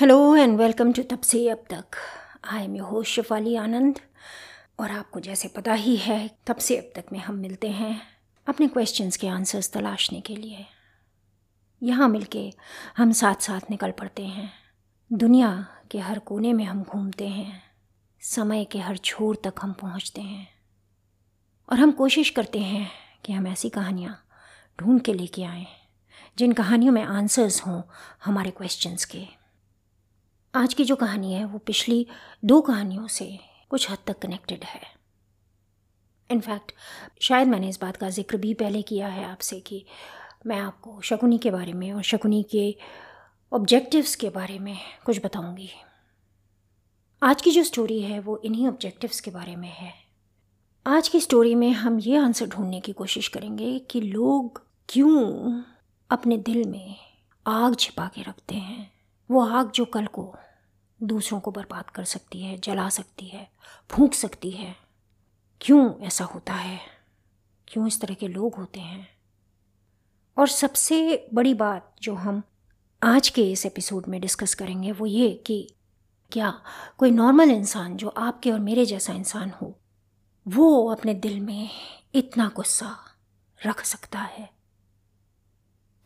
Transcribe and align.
Hello 0.00 0.36
and 0.36 0.58
welcome 0.58 0.92
to 0.92 1.02
तब 1.02 1.20
से 1.20 1.48
अब 1.48 1.64
तक 1.70 1.96
I 2.44 2.64
am 2.64 2.76
your 2.76 2.88
host 2.88 3.12
Shifali 3.12 3.56
Anand 3.56 3.98
और 4.80 4.90
आपको 4.90 5.20
जैसे 5.20 5.48
पता 5.48 5.72
ही 5.72 5.96
है 5.96 6.30
तब 6.46 6.56
से 6.56 6.76
अब 6.76 6.90
तक 6.96 7.04
में 7.12 7.18
हम 7.18 7.34
मिलते 7.34 7.68
हैं 7.68 8.00
अपने 8.46 8.68
क्वेश्चंस 8.68 9.16
के 9.16 9.28
आंसर्स 9.28 9.72
तलाशने 9.72 10.20
के 10.20 10.36
लिए। 10.36 10.66
यहाँ 11.82 12.08
मिलके 12.08 12.52
हम 12.96 13.12
साथ 13.12 13.34
साथ 13.34 13.60
निकल 13.70 13.90
पड़ते 13.90 14.26
हैं। 14.26 14.52
दुनिया 15.12 15.66
के 15.90 15.98
हर 15.98 16.18
कोने 16.18 16.52
में 16.52 16.64
हम 16.64 16.82
घूमते 16.82 17.28
हैं। 17.28 17.62
समय 18.22 18.64
के 18.64 18.78
हर 18.78 18.96
छोर 18.96 19.40
तक 19.44 19.54
हम 19.62 19.72
पहुँचते 19.72 20.20
हैं। 20.20 20.48
और 21.68 21.78
हम 21.78 21.90
कोशिश 21.90 22.30
करते 22.30 22.58
हैं 22.58 22.90
कि 23.24 23.32
हम 23.32 23.46
ऐसी 23.46 23.68
कहानियाँ 23.68 24.26
ढूंढ 24.80 25.00
के 25.00 25.14
लेके 25.14 25.44
आएँ, 25.44 25.66
जिन 26.38 26.52
कहानियों 26.52 26.92
में 26.92 27.02
आंसर्स 27.02 27.60
हों 27.66 27.82
हमारे 28.24 28.50
क्वेश्चंस 28.50 29.04
के। 29.04 29.47
आज 30.54 30.74
की 30.74 30.84
जो 30.84 30.96
कहानी 30.96 31.32
है, 31.32 31.44
वो 31.44 31.58
पिछली 31.58 32.06
दो 32.44 32.60
कहानियों 32.60 33.06
से 33.06 33.38
कुछ 33.70 33.90
हद 33.90 33.98
तक 34.06 34.18
कनेक्टेड 34.18 34.64
है। 34.64 34.80
इनफैक्ट 36.30 36.72
शायद 37.22 37.48
मैंने 37.48 37.68
इस 37.68 37.80
बात 37.80 37.96
का 37.96 38.08
ज़िक्र 38.10 38.36
भी 38.36 38.54
पहले 38.54 38.82
किया 38.82 39.08
है 39.08 39.24
आपसे 39.24 39.60
कि 39.60 39.84
मैं 40.46 40.58
आपको 40.58 41.00
शकुनी 41.00 41.38
के 41.38 41.50
बारे 41.50 41.72
में 41.72 41.92
और 41.92 42.02
शकुनी 42.02 42.42
के 42.42 42.74
ऑब्जेक्टिव्स 43.52 44.14
के 44.16 44.30
बारे 44.30 44.58
में 44.58 44.76
कुछ 45.06 45.24
बताऊँगी। 45.24 45.70
आज 47.22 47.42
की 47.42 47.50
जो 47.50 47.64
स्टोरी 47.64 48.00
है, 48.00 48.18
वो 48.20 48.40
इन्हीं 48.44 48.68
ऑब्जेक्टिव्स 48.68 49.20
के 49.20 49.30
बारे 49.30 49.56
में 49.56 49.68
है। 49.68 49.92
आज 50.86 51.08
की 51.08 51.20
स्टोरी 51.20 51.54
में 51.54 51.70
हम 51.70 51.98
ये 51.98 52.16
आंसर 52.16 52.46
ढूँढने 52.46 52.80
की 52.80 52.92
कोशिश 52.92 53.28
करेंगे 53.28 53.78
कि 53.78 54.00
लोग 54.00 54.62
क्यों 54.88 55.62
अपने 56.10 56.38
दिल 56.38 56.64
में 56.64 56.96
आग 57.46 57.76
छिपा 57.76 58.10
के 58.14 58.22
रखते 58.22 58.54
हैं। 58.54 58.90
वो 59.30 59.46
आग 59.46 59.70
जो 59.70 59.84
कल 59.84 60.06
को 60.06 60.34
दूसरों 61.02 61.40
को 61.40 61.50
बर्बाद 61.50 61.90
कर 61.90 62.04
सकती 62.04 62.42
है, 62.42 62.58
जला 62.58 62.88
सकती 62.88 63.26
है, 63.26 63.50
फूंक 63.90 64.14
सकती 64.14 64.50
है। 64.50 64.76
क्यों 65.60 66.00
ऐसा 66.00 66.24
होता 66.24 66.54
है? 66.54 66.80
क्यों 67.68 67.86
इस 67.86 68.00
तरह 68.00 68.14
के 68.14 68.28
लोग 68.28 68.54
होते 68.54 68.80
हैं? 68.80 69.08
और 70.38 70.48
सबसे 70.48 71.28
बड़ी 71.34 71.54
बात 71.54 71.96
जो 72.02 72.14
हम 72.14 72.42
आज 73.02 73.28
के 73.28 73.52
इस 73.52 73.66
एपिसोड 73.66 74.06
में 74.08 74.20
डिस्कस 74.20 74.54
करेंगे 74.54 74.92
वो 74.92 75.06
ये 75.06 75.44
कि 75.46 75.74
क्या 76.32 76.62
कोई 76.98 77.10
नॉर्मल 77.10 77.50
इंसान 77.50 77.96
जो 77.96 78.08
आपके 78.08 78.50
और 78.50 78.58
मेरे 78.58 78.86
जैसा 78.86 79.12
इंसान 79.12 79.50
हो, 79.50 79.78
वो 80.48 80.90
अपने 80.90 81.14
दिल 81.14 81.40
में 81.40 81.70
इतना 82.14 82.52
गुस्सा 82.56 82.98
रख 83.66 83.84
सकता 83.84 84.18
है? 84.18 84.57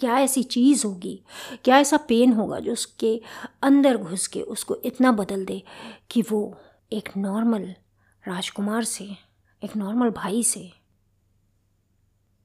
क्या 0.02 0.18
ऐसी 0.18 0.42
चीज़ 0.42 0.86
होगी? 0.86 1.22
क्या 1.64 1.78
ऐसा 1.78 1.96
पेन 1.96 2.32
होगा 2.32 2.58
जो 2.58 2.72
उसके 2.72 3.20
अंदर 3.62 3.96
घुस 3.96 4.26
के 4.26 4.40
उसको 4.42 4.76
इतना 4.84 5.12
बदल 5.12 5.44
दे 5.44 5.62
कि 6.10 6.22
वो 6.22 6.58
एक 6.92 7.08
नॉर्मल 7.16 7.74
राजकुमार 8.24 8.84
से, 8.84 9.04
एक 9.62 9.76
नॉर्मल 9.76 10.10
भाई 10.10 10.42
से 10.42 10.70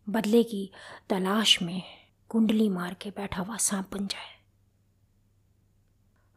बदले 0.08 0.44
की 0.44 0.70
तलाश 1.10 1.62
में 1.62 1.82
कुंडली 2.30 2.70
मार 2.70 2.94
के 2.94 3.10
बैठा 3.10 3.42
हुआ 3.42 3.58
सांप 3.58 3.90
बन 3.94 4.08
जाए? 4.08 4.36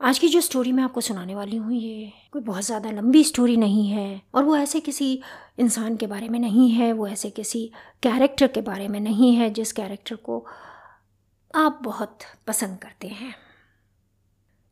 आज 0.01 0.19
की 0.19 0.29
जो 0.29 0.41
स्टोरी 0.41 0.73
मैं 0.73 0.85
आपको 0.85 1.01
सुनाने 1.01 1.35
वाली 1.35 1.57
हूँ, 1.57 1.73
ये 1.73 2.13
कोई 2.33 2.43
बहुत 2.43 2.63
ज़्यादा 2.63 2.91
लंबी 2.91 3.25
स्टोरी 3.25 3.57
नहीं 3.57 3.89
है 3.89 4.23
और 4.35 4.45
वो 4.45 4.57
ऐसे 4.57 4.81
किसी 4.81 5.21
इंसान 5.59 5.97
के 5.97 6.07
बारे 6.07 6.29
में 6.29 6.39
नहीं 6.39 6.71
है, 6.71 6.93
वो 6.93 7.07
ऐसे 7.07 7.31
किसी 7.31 7.71
कैरेक्टर 8.03 8.49
के 8.49 8.61
बारे 8.61 8.89
में 8.89 9.01
नहीं 9.01 9.35
है, 9.37 9.51
जिस 9.51 9.73
कैरेक्टर 9.73 10.17
को 10.17 10.45
आप 11.55 11.81
बहुत 11.83 12.19
पसंद 12.47 12.79
करते 12.79 13.09
हैं। 13.09 13.35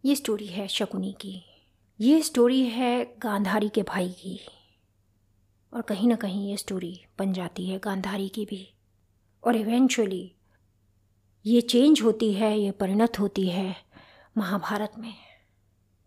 ये 0.05 0.17
स्टोरी 0.17 0.47
है 0.47 0.69
शकुनी 0.69 1.12
की। 1.12 1.43
ये 2.01 2.23
स्टोरी 2.23 2.65
है 2.65 3.15
गांधारी 3.19 3.69
के 3.69 3.83
भाई 3.83 4.09
की। 4.09 4.41
और 5.75 5.83
कहीं 5.83 6.09
ना 6.09 6.17
कहीं 6.17 6.51
ये 6.51 6.57
स्टोरी 6.57 7.05
बन 7.19 7.33
जाती 7.33 7.67
है 7.67 7.79
गांधारी 7.79 8.29
की 8.29 8.45
भी। 8.45 8.75
और 9.45 9.57
इवेंचुअली 9.57 10.35
ये 11.47 11.61
चेंज 11.61 12.02
होती 12.02 12.33
है, 12.33 12.58
ये 12.58 12.70
परिणत 12.70 13.20
होती 13.20 13.48
है 13.48 13.77
महाभारत 14.36 14.92
में, 14.98 15.14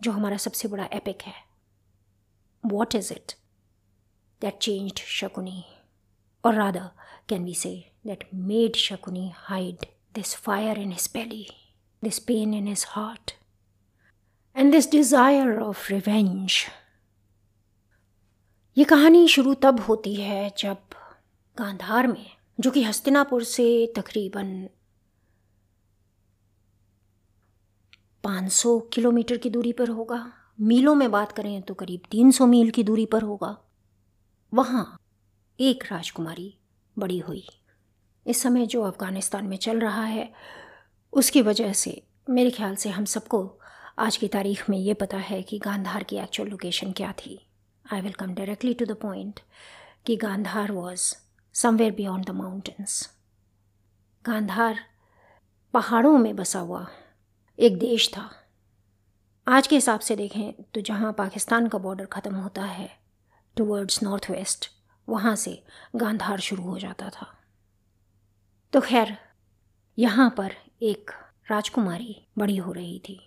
जो 0.02 0.12
हमारा 0.12 0.38
सबसे 0.38 0.68
बड़ा 0.68 0.90
एपिक 0.94 1.22
है। 1.22 1.34
What 2.66 2.96
is 2.96 3.14
it 3.14 3.34
that 4.42 4.58
changed 4.58 5.00
Shakuni? 5.00 5.66
और 6.46 6.56
Radha 6.56 6.96
can 7.30 7.46
we 7.46 7.56
say 7.56 7.92
that 8.08 8.30
made 8.34 8.76
Shakuni 8.76 9.32
hide 9.36 9.86
this 10.16 10.34
fire 10.34 10.78
in 10.78 10.92
his 10.92 11.08
belly, 11.08 11.48
this 12.04 12.20
pain 12.20 12.54
in 12.54 12.68
his 12.68 12.84
heart, 12.84 13.36
and 14.56 14.74
this 14.74 14.86
desire 14.86 15.60
of 15.60 15.78
revenge. 15.92 16.54
ये 18.78 18.84
कहानी 18.84 19.28
शुरू 19.28 19.54
तब 19.54 19.80
होती 19.80 20.16
है 20.16 20.52
जब 20.58 20.78
गांधार 21.58 22.08
में 22.08 22.26
जो 22.60 22.72
कि 22.72 22.84
हस्तिनापुर 22.84 23.44
से 23.44 23.94
तकरीबन 23.96 24.70
500 28.24 28.90
किलोमीटर 28.94 29.38
की 29.38 29.50
दूरी 29.50 29.74
पर 29.74 29.90
होगा। 29.90 30.34
मीलों 30.62 30.96
में 30.96 31.12
बात 31.12 31.32
करें 31.32 31.62
तो 31.62 31.74
करीब 31.74 32.02
300 32.12 32.46
मील 32.46 32.72
की 32.72 32.84
दूरी 32.84 33.06
पर 33.06 33.22
होगा। 33.22 33.58
वहाँ 34.54 35.00
एक 35.60 35.84
राजकुमारी 35.92 36.58
बड़ी 37.00 37.20
हुई। 37.20 37.48
इस 38.26 38.42
समय 38.42 38.66
जो 38.66 38.82
अफ़गानिस्तान 38.84 39.46
में 39.46 39.58
चल 39.58 39.80
रहा 39.80 40.04
है, 40.04 40.32
उसकी 41.14 41.42
वजह 41.42 41.74
से 41.74 42.02
मेरे 42.30 42.52
ख्याल 42.52 42.76
से 42.76 42.90
हम 42.90 43.06
सबको 43.06 43.40
आज 44.00 44.18
की 44.18 44.28
तारीख 44.28 44.70
में 44.70 44.78
ये 44.78 44.94
पता 44.94 45.18
है 45.20 45.42
कि 45.44 45.58
गांधार 45.60 46.04
की 46.04 46.18
एक्चुअल 46.18 46.50
लोकेशन 46.50 46.92
क्या 46.92 47.12
थी। 47.18 47.40
I 47.86 48.02
will 48.02 48.14
come 48.14 48.34
directly 48.34 48.74
to 48.74 48.86
the 48.86 48.98
point 49.02 49.40
कि 50.06 50.16
Gandhara 50.16 50.72
was 50.72 51.14
somewhere 51.56 51.92
beyond 51.92 52.26
the 52.26 52.32
mountains 52.32 53.08
Gandhara 54.26 54.80
पहाड़ों 55.74 56.18
में 56.18 56.36
बसा 56.36 56.60
हुआ 56.60 56.86
एक 57.60 57.78
देश 57.80 58.10
था। 58.10 58.30
आज 59.48 59.68
के 59.68 59.76
हिसाब 59.76 60.00
से 60.00 60.16
देखें 60.16 60.52
तो 60.74 60.82
जहाँ 60.82 61.12
पाकिस्तान 61.14 61.68
का 61.68 61.78
बॉर्डर 61.78 62.06
ख़त्म 62.06 62.36
होता 62.36 62.64
है 62.64 62.90
टूवर्ड्स 63.58 64.02
नॉर्थ 64.04 64.30
वेस्ट 64.32 64.70
वहाँ 65.08 65.36
से 65.36 65.62
गांधार 65.96 66.40
शुरू 66.40 66.64
हो 66.64 66.78
जाता 66.80 67.10
था। 67.10 67.28
तो 68.74 68.82
खैर, 68.82 69.18
यहाँ 69.98 70.34
पर 70.38 70.52
एक 70.82 71.12
राजकुमारी 71.52 72.28
बड़ी 72.38 72.58
हो 72.58 72.72
रही 72.72 73.00
थी। 73.00 73.20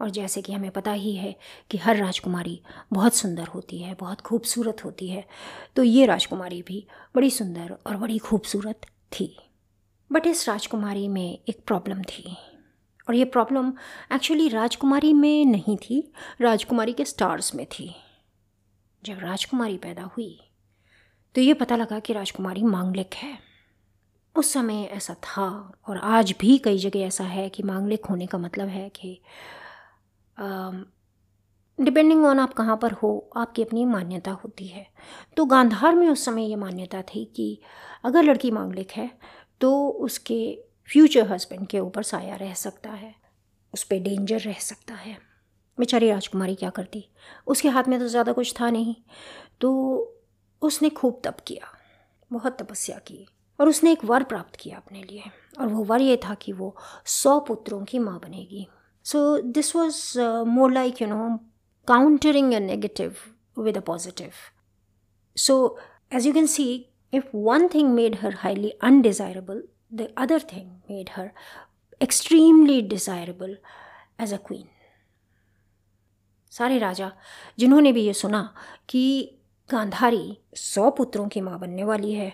और 0.00 0.10
जैसे 0.10 0.42
कि 0.42 0.52
हमें 0.52 0.70
पता 0.70 0.92
ही 0.92 1.14
है 1.16 1.36
कि 1.70 1.78
हर 1.78 1.96
राजकुमारी 1.96 2.62
बहुत 2.92 3.14
सुंदर 3.14 3.46
होती 3.46 3.78
है, 3.78 3.94
बहुत 3.94 4.20
खूबसूरत 4.20 4.84
होती 4.84 5.08
है। 5.08 5.26
तो 5.76 5.82
ये 5.82 6.06
राजकुमारी 6.06 6.62
भी 6.62 6.86
बड़ी 7.14 7.30
सुंदर 7.30 7.76
और 7.86 7.96
बड़ी 7.96 8.18
खूबसूरत 8.18 8.86
थी। 9.12 9.36
बट 10.12 10.26
इस 10.26 10.48
राजकुमारी 10.48 11.08
में 11.08 11.38
एक 11.48 11.64
प्रॉब्लम 11.66 12.02
थी। 12.02 12.36
और 13.08 13.14
ये 13.14 13.24
प्रॉब्लम 13.24 13.72
एक्चुअली 14.12 14.48
राजकुमारी 14.48 15.12
में 15.12 15.44
नहीं 15.44 15.76
थी, 15.76 16.12
राजकुमारी 16.40 16.92
के 16.92 17.04
स्टार्स 17.04 17.54
में 17.54 17.66
थी। 17.66 17.94
जब 19.02 19.18
राजकुमारी 19.18 19.76
पैदा 19.78 20.02
हुई 20.02 20.40
तो 21.34 21.40
ये 21.40 21.54
पता 21.54 21.76
लगा 21.76 21.98
कि 21.98 22.12
राजकुमारी 22.12 22.62
मांगलिक 22.62 23.14
है। 23.14 23.49
उस 24.36 24.52
समय 24.52 24.82
ऐसा 24.92 25.14
था 25.24 25.46
और 25.88 25.98
आज 25.98 26.34
भी 26.40 26.56
कई 26.58 26.78
जगह 26.78 27.00
ऐसा 27.00 27.24
है 27.24 27.48
कि 27.48 27.62
मांगलिक 27.62 28.06
होने 28.06 28.26
का 28.26 28.38
मतलब 28.38 28.68
है 28.68 28.88
कि 28.90 29.20
डिपेंडिंग 31.78 32.24
ऑन 32.24 32.38
आप 32.38 32.52
कहाँ 32.54 32.76
पर 32.76 32.92
हो, 32.92 33.30
आपकी 33.36 33.62
अपनी 33.62 33.84
मान्यता 33.84 34.30
होती 34.34 34.66
है। 34.66 34.86
तो 35.36 35.44
गांधार 35.46 35.94
में 35.94 36.08
उस 36.08 36.24
समय 36.24 36.44
ये 36.44 36.56
मान्यता 36.56 37.00
थी 37.04 37.24
कि 37.36 37.58
अगर 38.04 38.22
लड़की 38.22 38.50
मांगलिक 38.50 38.90
है 38.92 39.10
तो 39.60 39.88
उसके 39.88 40.40
फ्यूचर 40.88 41.26
हस्बैंड 41.26 41.66
के 41.66 41.78
ऊपर 41.80 42.02
साया 42.02 42.36
रह 42.36 42.54
सकता 42.54 42.90
है, 42.90 43.14
उस 43.74 43.84
पर 43.84 43.98
डेंजर 43.98 44.40
रह 44.40 44.58
सकता 44.60 44.94
है। 44.94 45.16
बेचारी 45.78 46.10
राजकुमारी 46.10 46.54
क्या 46.54 46.70
करती? 46.70 47.04
उसके 47.46 47.68
हाथ 47.68 47.84
में 47.84 47.98
तो 47.98 48.08
ज़्यादा 48.08 48.32
कुछ 48.32 48.54
था 48.60 48.70
नहीं। 48.70 48.94
तो 49.60 50.16
उसने 50.62 50.88
खूब 50.90 51.20
तप 51.24 51.36
किया, 51.46 51.72
बहुत 52.30 52.58
तपस्या 52.62 52.98
की। 53.00 53.26
और 53.60 53.68
उसने 53.68 53.92
एक 53.92 54.04
वर 54.04 54.22
प्राप्त 54.24 54.56
किया 54.56 54.76
अपने 54.76 55.02
लिए। 55.02 55.22
और 55.60 55.66
वो 55.68 55.84
वर 55.84 56.00
ये 56.00 56.16
था 56.24 56.34
कि 56.34 56.52
वो 56.52 56.74
सौ 57.06 57.38
पुत्रों 57.48 57.84
की 57.84 57.98
माँ 57.98 58.18
बनेगी। 58.20 58.66
So 59.06 59.38
this 59.38 59.74
was 59.76 60.18
more 60.48 60.72
like 60.72 61.02
you 61.02 61.08
know 61.08 61.36
countering 61.88 62.52
a 62.54 62.58
negative 62.58 63.16
with 63.58 63.76
a 63.76 63.80
positive 63.86 64.30
so 65.36 65.78
as 66.12 66.26
you 66.26 66.32
can 66.32 66.46
see 66.46 66.66
if 67.12 67.36
one 67.36 67.68
thing 67.74 67.92
made 67.94 68.16
her 68.22 68.34
highly 68.38 68.70
undesirable 68.70 69.62
the 69.94 70.08
other 70.18 70.42
thing 70.52 70.70
made 70.90 71.10
her 71.16 71.30
extremely 72.00 72.80
desirable 72.82 73.56
as 74.20 74.34
a 74.34 74.36
queen 74.46 74.66
सारे 76.52 76.78
राजा, 76.78 77.10
जिन्होंने 77.58 77.92
भी 77.92 78.02
ये 78.02 78.12
सुना 78.12 78.42
कि 78.88 79.02
गांधारी 79.70 80.38
सौ 80.56 80.90
पुत्रों 80.90 81.26
की 81.28 81.40
माँ 81.40 81.58
बनने 81.58 81.84
वाली 81.84 82.12
है 82.12 82.32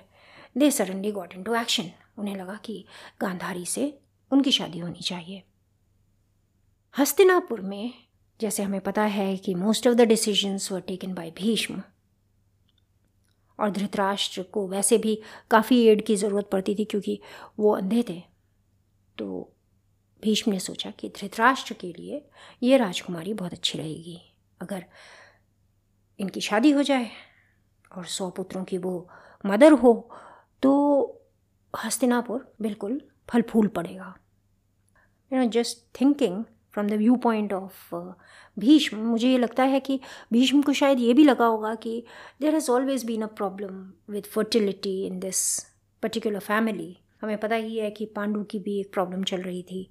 they 0.58 0.70
suddenly 0.70 1.12
got 1.12 1.34
into 1.42 1.54
action 1.54 1.90
उन्हें 2.18 2.36
लगा 2.36 2.54
कि 2.54 2.84
गांधारी 3.20 3.66
से 3.66 3.98
उनकी 4.32 4.52
शादी 4.52 4.78
होनी 4.78 5.00
चाहिए। 5.00 5.42
हस्तिनापुर 6.98 7.60
में, 7.60 7.94
जैसे 8.40 8.62
हमें 8.62 8.80
पता 8.80 9.02
है 9.02 9.36
कि 9.36 9.54
most 9.54 9.86
of 9.86 9.94
the 9.94 10.00
decisions 10.00 10.72
were 10.72 10.80
taken 10.80 11.14
by 11.14 11.30
Bhishma. 11.30 11.82
और 13.60 13.70
धृतराष्ट्र 13.70 14.42
को 14.42 14.68
वैसे 14.68 14.98
भी 14.98 15.22
काफ़ी 15.50 15.84
एड 15.84 16.06
की 16.06 16.16
ज़रूरत 16.16 16.48
पड़ती 16.52 16.74
थी 16.74 16.84
क्योंकि 16.84 17.20
वो 17.58 17.76
अंधे 17.76 18.04
थे। 18.08 18.22
तो 19.18 19.52
भीष्म 20.22 20.50
ने 20.50 20.58
सोचा 20.58 20.90
कि 20.90 21.08
धृतराष्ट्र 21.08 21.74
के 21.74 21.92
लिए 21.92 22.28
ये 22.62 22.76
राजकुमारी 22.76 23.34
बहुत 23.34 23.52
अच्छी 23.52 23.78
रहेगी। 23.78 24.20
अगर 24.60 24.86
इनकी 26.18 26.40
शादी 26.40 26.70
हो 26.70 26.82
जाए 26.82 27.10
और 27.96 28.06
सौ 28.06 28.30
पुत्रों 28.30 28.64
की 28.64 28.78
वो 28.78 29.08
मदर 29.46 29.72
हो 29.72 30.10
तो 30.62 30.72
हस्तिनापुर 31.74 32.46
बिल्कुल 32.62 33.00
फल 33.30 33.42
फूल 33.42 33.66
पड़ेगा। 33.68 34.14
You 35.30 35.38
know 35.38 35.44
just 35.50 35.78
thinking 36.00 36.44
from 36.74 36.88
the 36.88 36.92
viewpoint 37.16 37.52
of 37.52 37.94
Bhishma, 38.56 38.98
मुझे 38.98 39.28
ये 39.28 39.38
लगता 39.38 39.62
है 39.64 39.80
कि 39.80 39.98
भीष्म 40.32 40.62
को 40.62 40.72
शायद 40.72 41.00
ये 41.00 41.14
भी 41.14 41.24
लगा 41.24 41.46
होगा 41.46 41.74
कि 41.74 42.02
there 42.40 42.54
has 42.54 42.70
always 42.70 43.04
been 43.04 43.22
a 43.22 43.26
problem 43.36 43.82
with 44.10 44.26
fertility 44.26 45.00
in 45.06 45.18
this 45.20 45.58
particular 46.02 46.38
family 46.40 46.96
हमें 47.22 47.36
पता 47.38 47.56
ही 47.56 47.78
है 47.78 47.90
कि 47.90 48.06
पांडु 48.06 48.42
की 48.44 48.58
भी 48.58 48.78
एक 48.80 48.92
प्रॉब्लम 48.92 49.22
चल 49.24 49.42
रही 49.42 49.62
थी। 49.62 49.88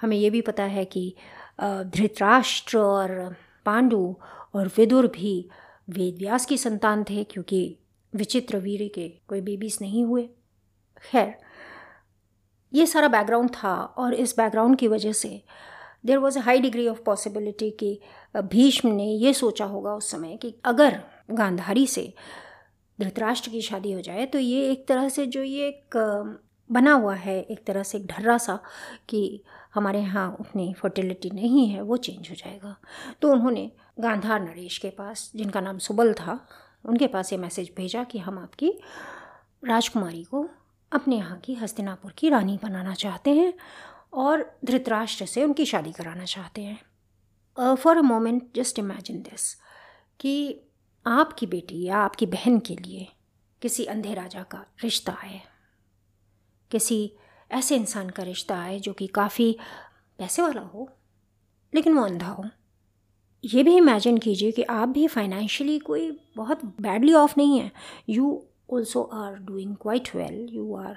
हमें 0.00 0.16
ये 0.16 0.30
भी 0.30 0.40
पता 0.40 0.64
है 0.64 0.84
कि 0.84 1.14
धृतराष्ट्र 1.60 2.78
और 2.78 3.34
पांडु 3.66 4.16
और 4.54 4.70
विदुर 4.76 5.06
भी 5.06 5.48
वेद 5.90 6.18
व्यास 6.18 6.46
की 6.46 6.58
संतान 6.58 7.04
थे, 7.04 7.24
क्योंकि 7.24 7.76
विचित्र 8.18 8.58
वीर 8.58 8.90
के 8.94 9.08
कोई 9.28 9.40
बेबीज 9.40 9.78
नहीं 9.80 10.04
हुए। 10.04 10.28
खैर, 11.02 11.34
ये 12.72 12.86
सारा 12.86 13.08
बैकग्राउंड 13.08 13.50
था 13.52 13.74
और 13.98 14.14
इस 14.14 14.34
बैकग्राउंड 14.36 14.78
की 14.78 14.88
वजह 14.88 15.12
से 15.12 15.42
there 16.06 16.18
was 16.18 16.38
a 16.38 16.42
high 16.42 16.60
degree 16.60 16.86
of 16.88 17.00
possibility 17.02 17.70
कि 17.70 18.00
भीष्म 18.36 18.88
ने 18.88 19.06
ये 19.06 19.32
सोचा 19.34 19.64
होगा 19.64 19.94
उस 19.94 20.10
समय 20.10 20.36
कि 20.36 20.54
अगर 20.64 21.00
गांधारी 21.30 21.86
से 21.86 22.12
धृतराष्ट्र 22.98 23.50
की 23.50 23.60
शादी 23.62 23.92
हो 23.92 24.00
जाए 24.00 24.26
तो 24.26 24.38
ये 24.38 24.70
एक 24.70 24.86
तरह 24.88 25.08
से 25.08 25.26
जो 25.26 25.42
ये 25.42 25.68
एक 25.68 25.96
बना 26.70 26.92
हुआ 26.92 27.14
है, 27.14 27.40
एक 27.40 27.64
तरह 27.66 27.82
से 27.82 27.98
एक 27.98 28.06
ढर्रा 28.06 28.36
सा 28.38 28.58
कि 29.08 29.42
हमारे 29.74 30.00
यहाँ 30.00 30.30
उतनी 30.40 30.72
फर्टिलिटी 30.74 31.30
नहीं 31.30 31.66
है, 31.68 31.80
वो 31.82 31.96
चेंज 31.96 32.28
हो 32.30 32.34
जाएगा। 32.34 32.76
तो 33.22 33.32
उन्होंने 33.32 33.70
गांधार 34.00 34.40
नरेश 34.40 34.78
के 34.78 34.90
पास, 34.90 35.30
जिनका 35.36 35.60
नाम 35.60 35.78
सुबल 35.78 36.12
था 36.12 36.38
उनके 36.88 37.06
पास 37.06 37.32
ये 37.32 37.38
मैसेज 37.38 37.70
भेजा 37.76 38.04
कि 38.04 38.18
हम 38.18 38.38
आपकी 38.38 38.72
राजकुमारी 39.64 40.22
को 40.24 40.48
अपने 40.92 41.16
यहाँ 41.16 41.38
की 41.38 41.54
हस्तिनापुर 41.54 42.12
की 42.12 42.28
रानी 42.28 42.58
बनाना 42.62 42.94
चाहते 42.94 43.30
हैं 43.30 43.52
और 44.12 44.58
धृतराष्ट्र 44.64 45.26
से 45.26 45.44
उनकी 45.44 45.64
शादी 45.64 45.92
कराना 45.92 46.24
चाहते 46.24 46.62
हैं। 46.62 47.74
For 47.74 47.96
a 47.96 48.02
moment 48.02 48.50
just 48.54 48.78
imagine 48.78 49.22
this 49.22 49.54
कि 50.20 50.60
आपकी 51.06 51.46
बेटी 51.46 51.82
या 51.84 51.96
आपकी 51.96 52.26
बहन 52.26 52.58
के 52.58 52.76
लिए 52.76 53.06
किसी 53.62 53.84
अंधे 53.84 54.14
राजा 54.14 54.42
का 54.42 54.64
रिश्ता 54.82 55.12
आए 55.12 55.40
किसी 56.70 57.12
ऐसे 57.50 57.76
इंसान 57.76 58.10
का 58.10 58.22
रिश्ता 58.22 58.58
आए 58.58 58.78
जो 58.78 58.92
कि 58.92 59.06
काफ़ी 59.06 59.56
पैसे 60.18 60.42
वाला 60.42 60.60
हो, 60.60 60.88
लेकिन 61.72 61.94
वो 61.94 62.04
अंधा 62.04 62.28
हो। 62.28 62.44
ये 63.44 63.62
भी 63.62 63.76
इमेजिन 63.76 64.18
कीजिए 64.18 64.52
कि 64.52 64.62
आप 64.62 64.88
भी 64.88 65.06
फाइनेंशियली 65.08 65.78
कोई 65.78 66.10
बहुत 66.36 66.64
बैडली 66.80 67.12
ऑफ़ 67.14 67.34
नहीं 67.36 67.58
है। 67.60 67.70
You 68.08 68.42
also 68.72 69.02
are 69.02 69.34
doing 69.34 69.76
quite 69.76 70.08
well 70.16 70.48
you 70.52 70.74
are 70.76 70.96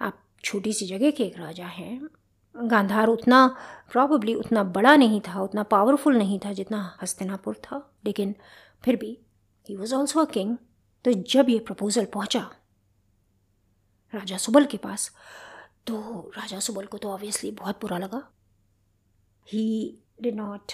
आप 0.00 0.18
छोटी 0.44 0.72
सी 0.72 0.86
जगह 0.86 1.10
के 1.10 1.24
एक 1.24 1.38
राजा 1.38 1.66
हैं। 1.66 2.08
गांधार 2.54 3.08
उतना 3.08 3.46
प्रॉबली 3.92 4.34
उतना 4.34 4.62
बड़ा 4.64 4.94
नहीं 4.96 5.20
था, 5.20 5.42
उतना 5.42 5.62
पावरफुल 5.62 6.16
नहीं 6.16 6.38
था 6.38 6.52
जितना 6.52 6.98
हस्तिनापुर 7.02 7.54
था। 7.54 7.96
लेकिन 8.04 8.34
फिर 8.84 8.96
भी 8.96 9.18
he 9.68 9.76
was 9.76 9.94
also 9.94 10.20
a 10.20 10.24
king 10.24 10.56
तो 11.04 11.12
जब 11.12 11.48
ये 11.48 11.58
प्रपोज़ल 11.58 12.04
पहुँचा 12.04 12.50
राजा 14.14 14.36
सुबल 14.36 14.64
के 14.64 14.76
पास 14.76 15.10
तो 15.86 15.98
राजा 16.36 16.58
सुबल 16.58 16.86
को 16.86 16.98
तो 16.98 17.10
ऑब्वियसली 17.10 17.50
बहुत 17.50 17.80
बुरा 17.80 17.98
लगा। 17.98 18.22
He 19.48 19.98
did 20.22 20.36
not 20.36 20.72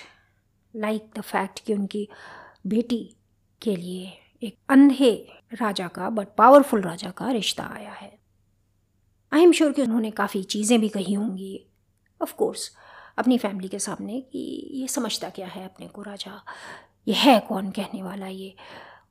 like 0.76 1.10
the 1.16 1.20
fact 1.20 1.64
कि 1.64 1.74
उनकी 1.74 2.08
बेटी 2.66 3.16
के 3.62 3.76
लिए 3.76 4.12
एक 4.42 4.58
अंधे 4.68 5.12
राजा 5.54 5.88
का 5.88 6.10
बट 6.10 6.28
पावरफुल 6.38 6.82
राजा 6.82 7.10
का 7.10 7.30
रिश्ता 7.30 7.64
आया 7.64 7.92
है। 7.92 8.18
आई 9.32 9.42
एम 9.42 9.52
श्योर 9.52 9.72
कि 9.72 9.82
उन्होंने 9.82 10.10
काफ़ी 10.10 10.42
चीज़ें 10.42 10.80
भी 10.80 10.88
कही 10.88 11.14
होंगी। 11.14 11.66
ऑफ़ 12.22 12.34
कोर्स 12.34 12.70
अपनी 13.18 13.38
फैमिली 13.38 13.68
के 13.68 13.78
सामने 13.78 14.20
कि 14.20 14.70
ये 14.72 14.88
समझता 14.88 15.30
क्या 15.30 15.46
है 15.46 15.64
अपने 15.64 15.88
को 15.88 16.02
राजा? 16.02 16.44
ये 17.08 17.14
है 17.14 17.38
कौन 17.40 17.70
कहने 17.70 18.02
वाला 18.02 18.26
ये? 18.26 18.54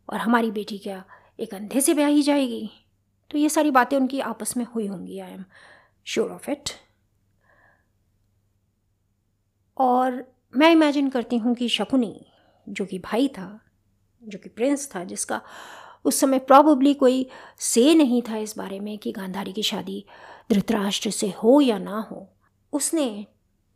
और 0.09 0.17
हमारी 0.17 0.51
बेटी 0.51 0.77
क्या 0.77 1.03
एक 1.39 1.53
अंधे 1.53 1.81
से 1.81 1.93
ब्याही 1.93 2.21
जाएगी? 2.21 2.69
तो 3.31 3.37
ये 3.37 3.49
सारी 3.49 3.71
बातें 3.71 3.97
उनकी 3.97 4.19
आपस 4.19 4.57
में 4.57 4.65
हुई 4.65 4.87
होंगी 4.87 5.19
I 5.19 5.31
am 5.31 5.43
sure 6.05 6.31
of 6.31 6.51
it 6.51 6.69
और 9.77 10.33
मैं 10.57 10.71
इमेजिन 10.71 11.09
करती 11.09 11.37
हूँ 11.37 11.55
कि 11.55 11.69
शकुनी 11.69 12.25
जो 12.69 12.85
कि 12.85 12.99
भाई 12.99 13.27
था 13.27 13.59
जो 14.23 14.39
कि 14.39 14.49
प्रिंस 14.49 14.95
था 14.95 15.03
जिसका 15.03 15.41
उस 16.05 16.19
समय 16.19 16.39
प्रॉबली 16.39 16.93
कोई 16.93 17.29
से 17.59 17.95
नहीं 17.95 18.21
था 18.21 18.37
इस 18.37 18.57
बारे 18.57 18.79
में 18.79 18.97
कि 18.97 19.11
गांधारी 19.11 19.53
की 19.53 19.63
शादी 19.63 20.05
धृतराष्ट्र 20.51 21.09
से 21.09 21.29
हो 21.43 21.61
या 21.61 21.77
ना 21.77 21.99
हो 22.11 22.29
उसने 22.73 23.25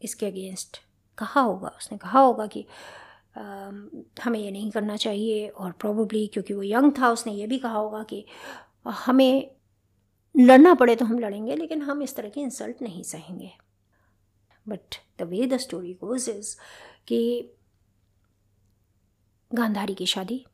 इसके 0.02 0.26
अगेंस्ट 0.26 0.78
कहा 1.18 1.42
होगा। 1.42 1.68
उसने 1.68 1.98
कहा 1.98 2.20
होगा 2.20 2.48
कि 2.48 2.66
आ, 3.38 3.42
हमें 4.24 4.40
ये 4.40 4.52
नहीं 4.52 4.72
करना 4.72 4.96
चाहिए 4.98 5.48
और 5.48 5.72
प्रॉबली 5.72 6.28
क्योंकि 6.28 6.54
वो 6.54 6.64
यंग 6.64 6.92
था 7.00 7.10
उसने 7.10 7.34
ये 7.34 7.48
भी 7.48 7.60
कहा 7.60 7.78
होगा 7.78 8.04
कि 8.04 8.26
हमें 8.88 9.52
लड़ना 10.40 10.74
पड़े 10.74 10.96
तो 10.96 11.06
हम 11.06 11.20
लड़ेंगे 11.20 11.56
लेकिन 11.56 11.82
हम 11.82 12.02
इस 12.04 12.16
तरह 12.16 12.30
की 12.30 12.42
इंसल्ट 12.42 12.82
नहीं 12.82 13.04
सहेंगे। 13.04 13.52
But 14.68 14.96
the 15.20 15.22
way 15.22 15.48
the 15.48 15.58
story 15.58 15.94
goes 15.94 16.30
is 16.30 16.56
कि 17.08 17.50
गांधारी 19.54 19.94
की 19.94 20.06
शादी 20.06 20.46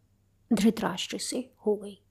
धृतराष्ट्र 0.53 1.17
से 1.17 1.51
हो 1.65 1.75
गई। 1.75 2.01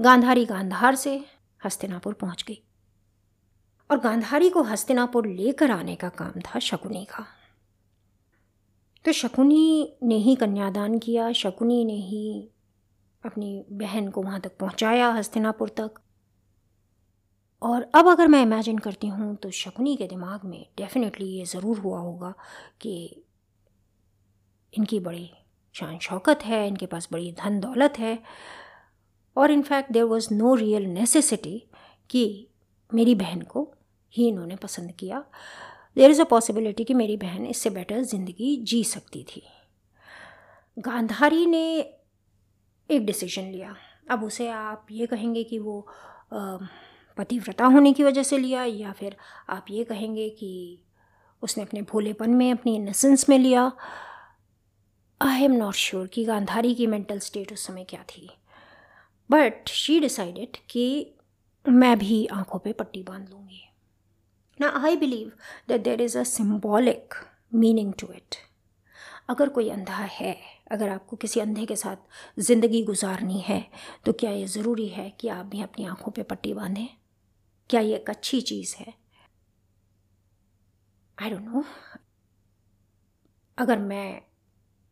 गांधारी 0.00 0.44
गांधार 0.44 0.94
से 0.94 1.24
हस्तिनापुर 1.64 2.14
पहुँच 2.14 2.44
गई। 2.48 2.62
और 3.90 4.00
गांधारी 4.00 4.50
को 4.50 4.62
हस्तिनापुर 4.62 5.26
लेकर 5.26 5.70
आने 5.70 5.96
का 5.96 6.08
काम 6.08 6.40
था 6.40 6.58
शकुनी 6.58 7.04
का। 7.04 7.26
तो 9.04 9.12
शकुनी 9.12 9.96
ने 10.02 10.14
ही 10.14 10.36
कन्यादान 10.36 10.98
किया, 10.98 11.32
शकुनी 11.32 11.84
ने 11.84 11.96
ही 11.96 12.50
अपनी 13.24 13.64
बहन 13.70 14.10
को 14.10 14.22
वहाँ 14.22 14.40
तक 14.40 14.56
पहुँचाया 14.56 15.08
हस्तिनापुर 15.08 15.68
तक। 15.68 15.94
और 17.64 17.86
अब 17.94 18.08
अगर 18.08 18.28
मैं 18.28 18.42
इमेजिन 18.42 18.78
करती 18.78 19.06
हूँ 19.08 19.34
तो 19.36 19.50
शकुनी 19.50 19.94
के 19.96 20.06
दिमाग 20.06 20.44
में 20.44 20.64
डेफिनेटली 20.78 21.26
ये 21.28 21.44
ज़रूर 21.46 21.78
हुआ 21.78 21.98
होगा 22.00 22.32
कि 22.80 22.94
इनकी 24.72 24.98
बड़ी 25.00 25.30
शान 25.74 25.98
शौकत 25.98 26.44
है, 26.44 26.66
इनके 26.68 26.86
पास 26.86 27.08
बड़ी 27.12 27.30
धन 27.32 27.58
दौलत 27.60 27.98
है 27.98 28.18
और 29.36 29.50
in fact 29.50 29.92
there 29.92 30.02
was 30.04 30.32
no 30.34 30.54
real 30.54 30.86
necessity 30.88 31.58
कि 32.10 32.24
मेरी 32.92 33.14
बहन 33.14 33.40
को 33.42 33.70
ही 34.14 34.28
इन्होंने 34.28 34.56
पसंद 34.56 34.92
किया। 34.92 35.24
देर 35.96 36.10
इज़ 36.10 36.20
अ 36.22 36.24
पॉसिबिलिटी 36.24 36.84
कि 36.84 36.94
मेरी 36.94 37.16
बहन 37.16 37.46
इससे 37.46 37.70
बेटर 37.70 38.02
ज़िंदगी 38.02 38.56
जी 38.62 38.82
सकती 38.84 39.22
थी। 39.24 39.42
गांधारी 40.76 41.46
ने 41.46 41.64
एक 42.90 43.06
डिसीज़न 43.06 43.50
लिया। 43.52 43.74
अब 44.10 44.24
उसे 44.24 44.48
आप 44.50 44.86
ये 44.90 45.06
कहेंगे 45.06 45.44
कि 45.44 45.58
वो 45.58 45.86
पतिव्रता 47.16 47.66
होने 47.66 47.92
की 47.92 48.04
वजह 48.04 48.22
से 48.22 48.38
लिया 48.38 48.64
या 48.64 48.92
फिर 48.92 49.16
आप 49.50 49.66
ये 49.70 49.84
कहेंगे 49.84 50.28
कि 50.30 50.80
उसने 51.42 51.62
अपने 51.64 51.82
भोलेपन 51.82 52.30
में, 52.30 52.50
अपनी 52.52 52.74
इनसेंस 52.76 53.28
में 53.28 53.38
लिया। 53.38 53.70
आई 55.20 55.44
एम 55.44 55.52
नॉट 55.52 55.74
श्योर 55.74 56.06
कि 56.06 56.24
गांधारी 56.24 56.74
की 56.74 56.86
मेंटल 56.86 57.18
स्टेट 57.18 57.52
उस 57.52 57.66
समय 57.66 57.84
क्या 57.84 58.02
थी। 58.08 58.28
बट 59.30 59.68
शी 59.68 59.98
डिसाइडेड 60.00 60.56
कि 60.70 61.14
मैं 61.66 61.98
भी 61.98 62.24
आँखों 62.26 62.58
पे 62.58 62.72
पट्टी 62.72 63.02
बाँध 63.02 63.28
लूँगी। 63.30 63.62
ना 64.60 64.68
I 64.78 64.96
believe 64.96 65.30
that 65.68 65.82
there 65.82 66.00
is 66.00 66.18
a 66.18 66.22
symbolic 66.22 67.14
meaning 67.54 67.92
to 67.92 68.12
it 68.12 68.36
अगर 69.30 69.48
कोई 69.48 69.68
अंधा 69.70 69.94
है, 69.94 70.36
अगर 70.72 70.88
आपको 70.88 71.16
किसी 71.16 71.40
अंधे 71.40 71.64
के 71.66 71.76
साथ 71.76 72.40
ज़िंदगी 72.40 72.82
गुजारनी 72.82 73.40
है 73.40 73.64
तो 74.06 74.12
क्या 74.12 74.30
ये 74.30 74.46
ज़रूरी 74.46 74.86
है 74.88 75.08
कि 75.10 75.28
आप 75.28 75.46
भी 75.46 75.62
अपनी 75.62 75.86
आँखों 75.86 76.12
पे 76.12 76.22
पट्टी 76.22 76.52
बांधें? 76.54 76.86
क्या 77.70 77.80
ये 77.80 77.96
एक 77.96 78.10
अच्छी 78.10 78.40
चीज़ 78.40 78.76
है? 78.76 78.94
आई 81.22 81.30
डोंट 81.30 81.42
नो 81.42 81.64
अगर 83.58 83.78
मैं 83.78 84.22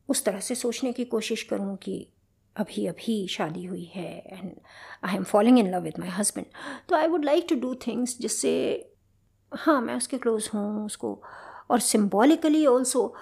उस 0.08 0.24
तरह 0.24 0.40
से 0.40 0.54
सोचने 0.54 0.92
की 0.92 1.04
कोशिश 1.04 1.42
करूँ 1.42 1.76
कि 1.76 2.12
अभी 2.56 2.86
अभी 2.86 3.28
शादी 3.28 3.64
हुई 3.64 3.84
है 3.84 4.18
and 4.18 4.60
I 5.04 5.16
am 5.16 5.24
following 5.24 5.58
in 5.58 5.74
love 5.74 5.80
with 5.80 5.94
my 5.98 6.08
husband 6.08 6.46
तो 6.88 6.96
I 6.96 7.06
would 7.06 7.24
like 7.24 7.46
to 7.48 7.54
do 7.54 7.74
things 7.74 8.18
जिससे 8.18 8.78
हाँ 9.54 9.80
मैं 9.80 9.94
उसके 9.94 10.18
क्लोज 10.18 10.50
हूँ, 10.54 10.86
उसको 10.86 11.22
और 11.70 11.80
सिम्बॉलिकली 11.80 12.66
ऑल्सो 12.66 13.16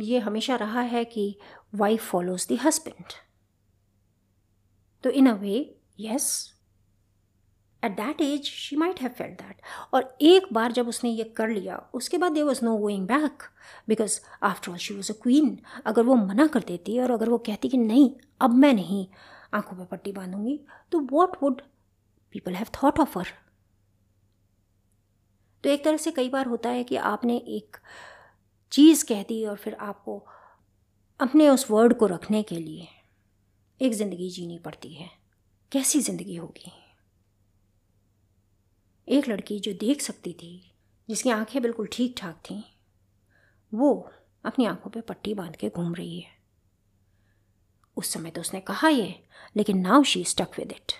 ये 0.00 0.18
हमेशा 0.18 0.56
रहा 0.56 0.80
है 0.80 1.04
कि 1.04 1.38
वाइफ 1.74 2.10
फॉलोज 2.10 2.48
द 2.52 2.52
हस्बैंड 2.52 3.04
तो 5.02 5.10
in 5.10 5.26
a 5.26 5.34
way 5.34 5.80
yes 6.00 6.51
at 7.82 7.92
that 7.92 8.20
age 8.20 8.44
she 8.44 8.76
might 8.76 9.00
have 9.00 9.10
felt 9.10 9.40
that 9.42 9.60
और 9.94 10.16
एक 10.22 10.46
बार 10.52 10.72
जब 10.72 10.88
उसने 10.88 11.10
ये 11.10 11.24
कर 11.36 11.48
लिया, 11.48 11.76
उसके 11.94 12.18
बाद 12.18 12.32
there 12.32 12.44
was 12.44 12.64
no 12.64 12.76
going 12.78 13.06
back 13.08 13.42
because 13.88 14.20
after 14.42 14.70
all 14.72 14.78
she 14.78 14.94
was 14.94 15.12
a 15.12 15.14
queen 15.22 15.58
अगर 15.86 16.02
वो 16.02 16.14
मना 16.16 16.46
कर 16.46 16.64
देती 16.68 16.98
और 16.98 17.10
अगर 17.10 17.28
वो 17.28 17.38
कहती 17.38 17.68
कि 17.68 17.78
नहीं, 17.78 18.10
अब 18.40 18.54
मैं 18.54 18.72
नहीं, 18.72 19.06
आँखों 19.54 19.76
पर 19.76 19.84
पट्टी 19.84 20.12
बांधूँगी 20.12 20.58
तो 20.92 21.00
what 21.12 21.36
would 21.42 21.62
people 22.34 22.54
have 22.54 22.66
thought 22.82 23.00
of 23.00 23.18
her 23.18 23.28
तो 25.64 25.70
एक 25.70 25.84
तरह 25.84 25.96
से 25.96 26.10
कई 26.10 26.28
बार 26.28 26.46
होता 26.46 26.68
है 26.68 26.84
कि 26.84 26.96
आपने 26.96 27.36
एक 27.36 27.76
चीज़ 28.72 29.04
कह 29.04 29.22
दी 29.22 29.44
और 29.44 29.56
फिर 29.56 29.74
आपको 29.80 30.18
अपने 31.20 31.48
उस 31.48 31.70
वर्ड 31.70 31.94
को 31.94 32.06
रखने 32.06 32.42
के 32.42 32.56
लिए 32.56 32.88
एक 33.80 33.92
ज़िंदगी 33.92 34.30
जीनी 34.30 34.58
पड़ती 34.58 34.92
है। 34.94 35.10
कैसी 35.72 36.00
ज़िंदगी 36.00 36.36
होगी? 36.36 36.72
एक 39.08 39.28
लड़की 39.28 39.58
जो 39.60 39.72
देख 39.72 40.00
सकती 40.00 40.32
थी, 40.32 40.74
जिसकी 41.08 41.30
आँखें 41.30 41.60
बिल्कुल 41.62 41.88
ठीक 41.92 42.14
ठाक 42.18 42.42
थीं, 42.50 42.62
वो 43.72 44.10
अपनी 44.44 44.64
आँखों 44.64 44.90
पे 44.90 45.00
पट्टी 45.00 45.34
बाँध 45.34 45.56
के 45.56 45.68
घूम 45.68 45.94
रही 45.94 46.20
है। 46.20 46.30
उस 47.96 48.12
समय 48.12 48.30
तो 48.30 48.40
उसने 48.40 48.60
कहा 48.60 48.88
ये, 48.88 49.14
लेकिन 49.56 49.78
now 49.78 50.02
she 50.02 50.24
stuck 50.24 50.58
with 50.58 50.72
it 50.72 50.92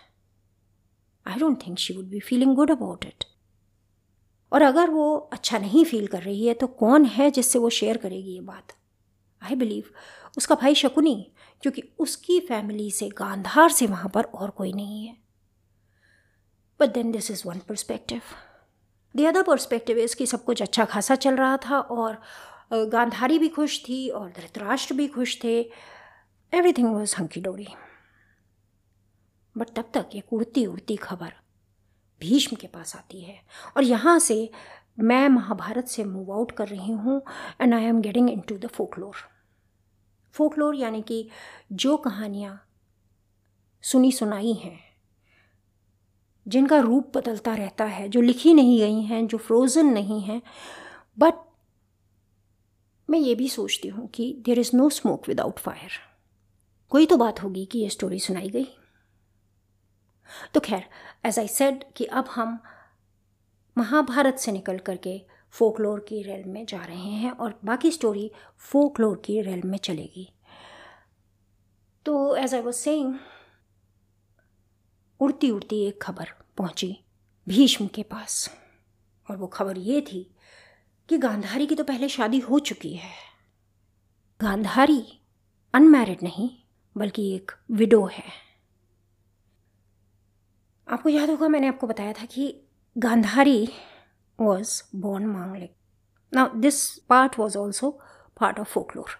I 1.27 1.39
don't 1.39 1.67
think 1.67 1.79
she 1.79 1.95
would 1.95 2.07
be 2.07 2.21
feeling 2.21 2.55
good 2.57 2.71
about 2.71 3.05
it 3.05 3.25
और 4.53 4.63
अगर 4.63 4.91
वो 4.91 5.17
अच्छा 5.33 5.59
नहीं 5.59 5.85
फील 5.85 6.07
कर 6.07 6.23
रही 6.23 6.47
है 6.47 6.55
तो 6.55 6.67
कौन 6.67 7.05
है 7.05 7.31
जिससे 7.31 7.59
वो 7.59 7.71
शेयर 7.71 7.97
करेगी 7.97 8.35
ये 8.35 8.41
बात? 8.41 8.73
आई 9.43 9.55
बिलीव 9.55 9.85
उसका 10.37 10.55
भाई 10.55 10.75
शकुनी, 10.75 11.33
क्योंकि 11.63 11.83
उसकी 11.99 12.39
फैमिली 12.41 12.91
से, 12.91 13.09
गांधार 13.09 13.71
से 13.71 13.87
वहाँ 13.87 14.11
पर 14.15 14.25
और 14.25 14.51
कोई 14.51 14.73
नहीं 14.73 15.07
है। 15.07 15.22
But 16.83 16.93
then 16.95 17.13
this 17.13 17.31
is 17.31 17.43
one 17.47 17.59
perspective 17.69 18.21
the 19.15 19.27
other 19.27 19.43
perspective 19.43 19.99
is 19.99 20.17
कि 20.17 20.27
सब 20.27 20.45
कुछ 20.45 20.63
अच्छा 20.63 20.85
खासा 20.85 21.15
चल 21.17 21.37
रहा 21.37 21.57
था 21.67 21.79
और 21.79 22.21
गांधारी 22.73 23.39
भी 23.39 23.49
खुश 23.49 23.79
थी 23.89 24.09
और 24.09 24.29
धृतराष्ट्र 24.31 24.95
भी 24.95 25.07
खुश 25.09 25.39
थे। 25.45 25.59
एवरीथिंग 26.53 26.89
वॉज़ 26.95 27.15
हंकी 27.19 27.41
डोरी 27.41 27.67
बट 29.57 29.69
तब 29.77 29.91
तक 29.95 30.17
एक 30.17 30.33
उड़ती 30.33 30.67
उड़ती 30.67 30.97
खबर 30.97 31.33
भीष्म 32.21 32.57
के 32.57 32.67
पास 32.67 32.97
आती 32.97 33.21
है। 33.21 33.39
और 33.77 33.83
यहाँ 33.85 34.19
से 34.19 34.51
मैं 35.01 35.29
महाभारत 35.29 35.89
से 35.89 36.05
मूव 36.05 36.33
आउट 36.33 36.53
कर 36.53 36.69
रही 36.69 36.93
हूँ 36.93 37.23
and 37.61 37.75
I 37.75 37.85
am 37.85 38.01
getting 38.01 38.31
into 38.41 38.59
the 38.59 38.67
folklore 38.67 39.17
folklore 40.33 40.77
यानी 40.77 41.03
कि 41.03 41.29
जो 41.73 41.97
कहानियाँ 41.97 42.61
सुनी 43.85 44.13
सुनाई 44.13 44.53
हैं 44.53 44.79
जिनका 46.47 46.79
रूप 46.79 47.17
बदलता 47.17 47.55
रहता 47.55 47.85
है, 47.85 48.09
जो 48.09 48.21
लिखी 48.21 48.55
नहीं 48.55 48.79
गई 48.81 49.03
हैं, 49.03 49.27
जो 49.27 49.39
फ्रोज़न 49.39 49.87
नहीं 49.87 50.21
हैं। 50.21 50.41
बट 51.19 51.35
मैं 53.09 53.19
ये 53.19 53.35
भी 53.35 53.49
सोचती 53.49 53.89
हूँ 53.89 54.07
कि 54.09 54.35
there 54.45 54.59
is 54.59 54.77
no 54.77 54.89
smoke 54.91 55.29
without 55.29 55.59
fire 55.59 55.91
कोई 56.93 57.07
तो 57.07 57.17
बात 57.17 57.43
होगी 57.43 57.65
कि 57.65 57.79
ये 57.79 57.89
स्टोरी 57.89 58.19
सुनाई 58.21 58.49
गई। 58.49 58.67
तो 60.55 60.61
खैर 60.61 60.85
एज 61.27 61.39
आई 61.39 61.49
सेड 61.49 61.85
कि 61.97 62.05
अब 62.05 62.29
हम 62.29 62.59
महाभारत 63.77 64.39
से 64.39 64.53
निकल 64.53 64.79
करके 64.79 65.21
फोकलोर 65.55 66.01
की 66.09 66.23
रेल 66.23 66.45
में 66.45 66.65
जा 66.67 66.85
रहे 66.85 67.11
हैं 67.13 67.31
और 67.31 67.59
बाकी 67.65 67.91
स्टोरी 67.91 68.31
फोकलोर 68.71 69.23
की 69.25 69.41
रेल 69.41 69.63
में 69.65 69.79
चलेगी। 69.79 70.29
तो 72.07 72.15
एज 72.37 72.55
आई 72.55 72.61
वॉज़ 72.61 72.77
सेइंग 72.77 73.15
उड़ती 75.23 75.51
उड़ती 75.51 75.83
एक 75.85 76.03
खबर 76.03 76.33
पहुँची 76.59 76.97
भीष्म 77.47 77.87
के 77.87 78.03
पास। 78.03 78.49
और 79.29 79.37
वो 79.37 79.47
खबर 79.47 79.79
ये 79.79 80.01
थी 80.01 80.23
कि 81.09 81.19
गांधारी 81.19 81.67
की 81.67 81.75
तो 81.75 81.85
पहले 81.85 82.09
शादी 82.09 82.39
हो 82.41 82.59
चुकी 82.59 82.95
है। 82.95 83.11
गांधारी 84.41 85.03
अनमैरिड 85.75 86.23
नहीं, 86.23 86.49
बल्कि 86.97 87.35
एक 87.35 87.53
विडो 87.71 88.05
है। 88.07 88.25
आपको 90.89 91.09
याद 91.09 91.31
होगा, 91.31 91.49
मैंने 91.49 91.69
आपको 91.69 91.87
बताया 91.87 92.13
था 92.13 92.25
कि 92.25 92.55
Gandhari 92.97 93.69
was 94.39 94.83
born 94.97 95.27
manglik 95.27 95.75
now 96.33 96.59
this 96.61 96.89
part 97.09 97.39
was 97.39 97.59
also 97.59 97.91
part 98.41 98.59
of 98.61 98.69
folklore 98.69 99.11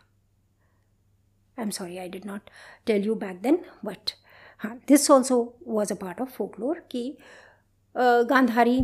I 1.59 1.63
am 1.63 1.71
sorry 1.71 1.99
I 1.99 2.09
did 2.09 2.27
not 2.27 2.51
tell 2.87 3.05
you 3.05 3.15
back 3.15 3.41
then 3.43 3.65
but 3.85 4.11
हाँ 4.63 4.77
this 4.89 5.11
also 5.11 5.37
was 5.67 5.93
a 5.93 5.97
part 5.97 6.21
of 6.21 6.31
folklore 6.31 6.79
कि 6.91 7.17
गांधारी 7.95 8.79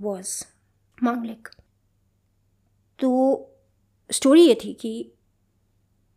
वॉज़ 0.00 0.30
मांगलिक। 0.98 1.48
तो 2.98 3.10
story 4.10 4.46
ये 4.46 4.54
थी 4.54 4.72
कि 4.72 4.92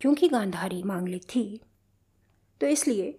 क्योंकि 0.00 0.28
गांधारी 0.28 0.82
मांगलिक 0.82 1.24
थी 1.24 1.44
तो 2.60 2.66
इसलिए 2.66 3.14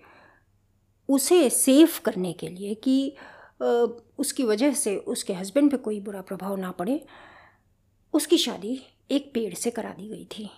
उसे 1.10 1.50
सेफ़ 1.50 2.02
करने 2.02 2.34
के 2.34 2.48
लिए 2.48 2.74
कि 2.84 3.16
उसकी 3.62 4.44
वजह 4.44 4.74
से 4.74 4.96
उसके 4.98 5.34
हस्बैंड 5.34 5.72
पे 5.72 5.78
कोई 5.78 6.00
बुरा 6.02 6.22
प्रभाव 6.22 6.56
ना 6.56 6.72
पड़े, 6.72 7.06
उसकी 8.14 8.38
शादी 8.38 8.80
एक 9.12 9.32
पेड़ 9.34 9.54
से 9.54 9.72
करा 9.72 9.94
दी 9.94 10.08
गई 10.10 10.26
थी। 10.32 10.50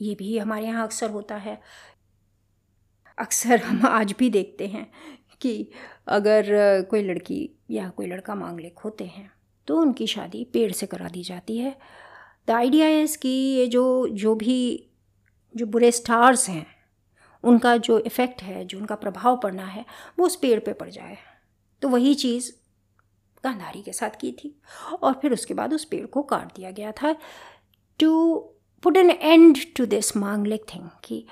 ये 0.00 0.14
भी 0.14 0.36
हमारे 0.38 0.66
यहाँ 0.66 0.84
अक्सर 0.84 1.10
होता 1.10 1.36
है। 1.36 1.60
अक्सर 3.18 3.60
हम 3.60 3.86
आज 3.86 4.14
भी 4.18 4.30
देखते 4.30 4.66
हैं 4.66 4.86
कि 5.40 5.70
अगर 6.08 6.46
कोई 6.90 7.02
लड़की 7.02 7.50
या 7.70 7.88
कोई 7.88 8.06
लड़का 8.06 8.34
मांगलिक 8.34 8.78
होते 8.78 9.04
हैं 9.04 9.30
तो 9.68 9.80
उनकी 9.80 10.06
शादी 10.06 10.44
पेड़ 10.44 10.70
से 10.72 10.86
करा 10.86 11.08
दी 11.08 11.22
जाती 11.22 11.56
है। 11.58 11.76
द 12.48 12.50
आइडिया 12.50 12.88
इज़ 12.88 13.16
कि 13.18 13.28
ये 13.28 13.66
जो 13.66 14.08
जो 14.08 14.34
भी, 14.34 14.90
जो 15.54 15.66
बुरे 15.66 15.90
स्टार्स 15.90 16.48
हैं, 16.48 16.66
उनका 17.44 17.76
जो 17.76 17.98
इफ़ेक्ट 17.98 18.42
है, 18.42 18.64
जो 18.64 18.78
उनका 18.78 18.94
प्रभाव 18.94 19.36
पड़ना 19.36 19.64
है, 19.64 19.84
वो 20.18 20.26
उस 20.26 20.36
पेड़ 20.36 20.58
पे 20.60 20.72
पड़ 20.72 20.88
जाए। 20.90 21.16
तो 21.82 21.88
वही 21.88 22.14
चीज़ 22.14 22.50
गांधारी 23.44 23.82
के 23.82 23.92
साथ 23.92 24.20
की 24.20 24.32
थी 24.32 24.54
और 25.02 25.18
फिर 25.22 25.32
उसके 25.32 25.54
बाद 25.54 25.74
उस 25.74 25.84
पेड़ 25.84 26.06
को 26.06 26.22
काट 26.22 26.54
दिया 26.56 26.70
गया 26.70 26.92
था। 26.92 27.14
To 28.00 28.36
put 28.82 28.96
an 28.96 29.10
end 29.10 29.58
to 29.76 29.86
this 29.86 30.16
manglik 30.16 30.64
thing 30.74 30.88
कि 31.04 31.26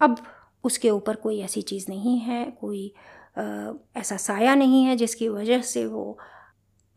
अब 0.00 0.16
उसके 0.64 0.90
ऊपर 0.90 1.16
कोई 1.16 1.40
ऐसी 1.40 1.62
चीज़ 1.62 1.86
नहीं 1.88 2.18
है 2.20 2.44
कोई 2.60 2.92
आ, 3.38 3.72
ऐसा 3.96 4.16
साया 4.16 4.54
नहीं 4.54 4.84
है 4.84 4.96
जिसकी 4.96 5.28
वजह 5.28 5.62
से 5.62 5.84
वो 5.86 6.18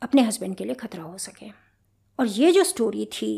अपने 0.01 0.21
हस्बैंड 0.21 0.55
के 0.55 0.65
लिए 0.65 0.75
ख़तरा 0.75 1.03
हो 1.03 1.17
सके। 1.17 1.49
और 2.19 2.27
ये 2.27 2.51
जो 2.51 2.63
स्टोरी 2.63 3.05
थी 3.13 3.31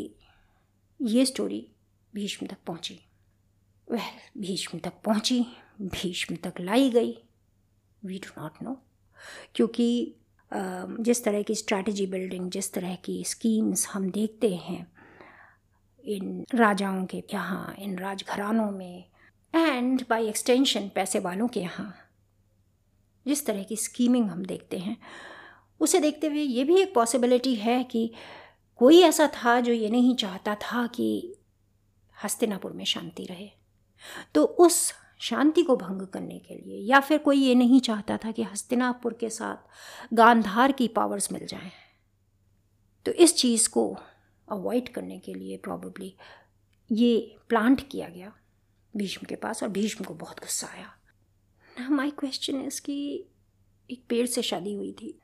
ये 1.00 1.24
स्टोरी 1.26 1.66
भीष्म 2.14 2.46
तक 2.46 2.56
पहुँची। 2.66 2.98
वह 3.88 4.10
भीष्म 4.38 4.78
तक 4.78 4.92
पहुँची 5.04 5.40
भीष्म 5.82 6.36
तक 6.44 6.60
लाई 6.60 6.90
गई। 6.90 7.16
वी 8.02 8.18
डू 8.18 8.40
नॉट 8.40 8.62
नो 8.62 8.76
क्योंकि 9.54 10.14
जिस 10.52 11.24
तरह 11.24 11.42
की 11.42 11.54
स्ट्रैटेजी 11.54 12.06
बिल्डिंग 12.06 12.50
जिस 12.50 12.72
तरह 12.72 12.94
की 13.04 13.22
स्कीम्स 13.24 13.86
हम 13.88 14.10
देखते 14.10 14.54
हैं 14.56 14.86
इन 16.04 16.44
राजाओं 16.54 17.04
के 17.06 17.22
यहाँ 17.34 17.74
इन 17.78 17.98
राजघरानों 17.98 18.70
में 18.70 19.04
एंड 19.54 20.04
बाय 20.10 20.26
एक्सटेंशन 20.28 20.88
पैसे 20.88 21.18
वालों 21.18 21.48
के 21.48 21.60
यहाँ। 21.60 21.94
जिस 23.26 23.46
तरह 23.46 23.62
की 23.62 23.76
स्कीमिंग 23.76 24.28
हम 24.30 24.44
देखते 24.44 24.78
हैं, 24.78 24.96
उसे 25.80 25.98
देखते 26.00 26.26
हुए 26.26 26.40
ये 26.40 26.64
भी 26.64 26.80
एक 26.80 26.94
पॉसिबिलिटी 26.94 27.54
है 27.54 27.82
कि 27.84 28.10
कोई 28.76 29.00
ऐसा 29.00 29.26
था 29.26 29.60
जो 29.60 29.72
ये 29.72 29.88
नहीं 29.90 30.14
चाहता 30.16 30.54
था 30.54 30.86
कि 30.86 31.34
हस्तिनापुर 32.16 32.72
में 32.72 32.84
शांति 32.84 33.24
रहे। 33.24 33.50
तो 34.34 34.44
उस 34.44 34.92
शांति 35.20 35.62
को 35.62 35.76
भंग 35.76 36.02
करने 36.02 36.38
के 36.38 36.54
लिए 36.54 36.80
या 36.80 37.00
फिर 37.00 37.18
कोई 37.18 37.36
ये 37.36 37.54
नहीं 37.54 37.80
चाहता 37.80 38.16
था 38.16 38.30
कि 38.30 38.42
हस्तिनापुर 38.42 39.14
के 39.14 39.30
साथ 39.30 40.14
गांधार 40.14 40.72
की 40.72 40.88
पावर्स 40.88 41.32
मिल 41.32 41.46
जाएँ 41.46 41.70
तो 43.06 43.12
इस 43.12 43.36
चीज़ 43.36 43.68
को 43.68 43.96
अवॉइड 44.48 44.88
करने 44.88 45.18
के 45.18 45.34
लिए 45.34 45.56
प्रॉब्ली 45.56 46.14
ये 46.90 47.36
प्लांट 47.48 47.88
किया 47.88 48.08
गया। 48.08 48.32
भीष्म 48.98 49.26
के 49.26 49.36
पास 49.36 49.62
और 49.62 49.68
भीष्म 49.68 50.04
को 50.04 50.14
बहुत 50.14 50.40
गुस्सा 50.40 50.66
आया। 50.66 50.92
ना 51.80 51.88
माई 51.88 52.10
क्वेश्चन 52.10 52.60
इज़ 52.60 52.80
कि 52.80 53.24
एक 53.90 54.04
पेड़ 54.08 54.26
से 54.26 54.42
शादी 54.42 54.74
हुई 54.74 54.92
थी। 54.92 55.18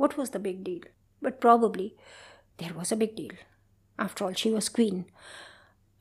What 0.00 0.18
was 0.18 0.30
the 0.32 0.36
big 0.36 0.62
deal 0.64 0.80
but 1.22 1.40
probably 1.40 1.88
there 2.58 2.72
was 2.72 2.94
a 2.94 2.96
big 2.96 3.14
deal 3.16 3.36
after 3.98 4.24
all 4.24 4.34
she 4.34 4.50
was 4.50 4.70
queen 4.74 5.04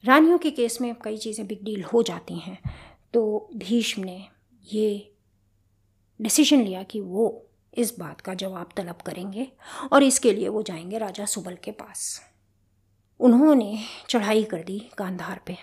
रानियों 0.03 0.37
के 0.37 0.51
केस 0.51 0.81
में 0.81 0.93
कई 0.95 1.17
चीज़ें 1.17 1.47
बिग 1.47 1.63
डील 1.63 1.83
हो 1.83 2.03
जाती 2.03 2.37
हैं। 2.39 2.57
तो 3.13 3.49
भीष्म 3.55 4.03
ने 4.03 4.27
ये 4.65 5.13
डिसीज़न 6.21 6.61
लिया 6.61 6.83
कि 6.83 6.99
वो 6.99 7.47
इस 7.73 7.97
बात 7.99 8.21
का 8.21 8.33
जवाब 8.33 8.69
तलब 8.77 8.95
करेंगे 8.95 9.47
और 9.93 10.03
इसके 10.03 10.33
लिए 10.33 10.49
वो 10.49 10.61
जाएँगे 10.61 10.97
राजा 10.97 11.25
सुबल 11.25 11.55
के 11.55 11.71
पास। 11.71 12.21
उन्होंने 13.19 13.79
चढ़ाई 14.09 14.43
कर 14.43 14.63
दी 14.63 14.79
गांधार 14.99 15.41
पे। 15.45 15.57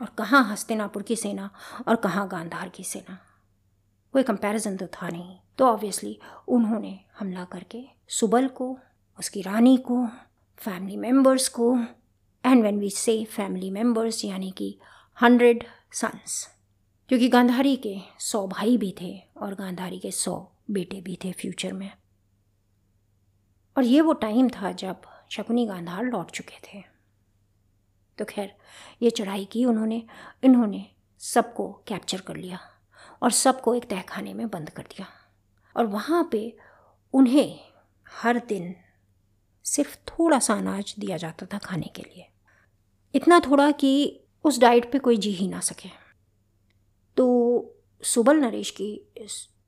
और 0.00 0.06
कहाँ 0.18 0.52
हस्तिनापुर 0.52 1.02
की 1.02 1.16
सेना 1.16 1.50
और 1.88 1.96
कहाँ 1.96 2.28
गांधार 2.28 2.68
की 2.68 2.84
सेना? 2.84 3.18
कोई 4.12 4.22
कंपैरिजन 4.22 4.76
तो 4.76 4.86
था 4.86 5.08
नहीं। 5.08 5.36
तो 5.58 5.66
ऑब्वियसली 5.66 6.18
उन्होंने 6.48 7.00
हमला 7.18 7.44
करके 7.44 7.84
सुबल 8.08 8.48
को, 8.48 8.78
उसकी 9.18 9.42
रानी 9.42 9.76
को 9.76 10.06
फैमिली 10.58 10.96
मेंबर्स 10.96 11.48
को 11.48 11.78
and 12.44 12.60
when 12.60 12.78
we 12.78 12.90
say 12.90 13.24
family 13.24 13.70
members 13.70 14.24
यानी 14.24 14.50
कि 14.50 14.78
हंड्रेड 15.22 15.64
सन्स 15.92 16.48
क्योंकि 17.08 17.28
गांधारी 17.28 17.76
के 17.76 17.96
सौ 18.18 18.46
भाई 18.46 18.76
भी 18.76 18.94
थे 19.00 19.22
और 19.36 19.54
गांधारी 19.54 19.98
के 19.98 20.10
सौ 20.10 20.52
बेटे 20.70 21.00
भी 21.00 21.18
थे 21.24 21.32
फ्यूचर 21.32 21.72
में। 21.72 21.90
और 23.76 23.84
ये 23.84 24.00
वो 24.00 24.12
टाइम 24.12 24.48
था 24.48 24.72
जब 24.72 24.96
शकुनी 25.30 25.66
गांधार 25.66 26.04
लौट 26.04 26.30
चुके 26.30 26.58
थे। 26.60 26.89
तो 28.20 28.24
खैर, 28.24 28.56
ये 29.02 29.10
चढ़ाई 29.10 29.44
की 29.44 29.64
उन्होंने, 29.64 30.06
इन्होंने 30.44 30.86
सबको 31.18 31.84
कैप्चर 31.88 32.20
कर 32.20 32.36
लिया 32.36 32.58
और 33.22 33.30
सबको 33.30 33.74
एक 33.74 33.84
तहखाने 33.84 34.34
में 34.34 34.48
बंद 34.48 34.70
कर 34.70 34.82
दिया। 34.82 35.06
और 35.76 35.86
वहाँ 35.86 36.28
पे 36.32 36.56
उन्हें 37.12 37.60
हर 38.08 38.38
दिन 38.38 38.76
सिर्फ़ 39.64 39.96
थोड़ा 39.96 40.38
सा 40.38 40.54
अनाज 40.54 40.94
दिया 40.98 41.16
जाता 41.16 41.46
था 41.46 41.58
खाने 41.58 41.86
के 41.96 42.02
लिए। 42.02 42.28
इतना 43.14 43.40
थोड़ा 43.40 43.70
कि 43.70 44.24
उस 44.44 44.60
डाइट 44.60 44.92
पे 44.92 44.98
कोई 44.98 45.16
जी 45.16 45.30
ही 45.30 45.48
ना 45.48 45.60
सके। 45.60 45.88
तो 47.16 47.26
सुबल 48.02 48.36
नरेश 48.36 48.70
की 48.70 49.14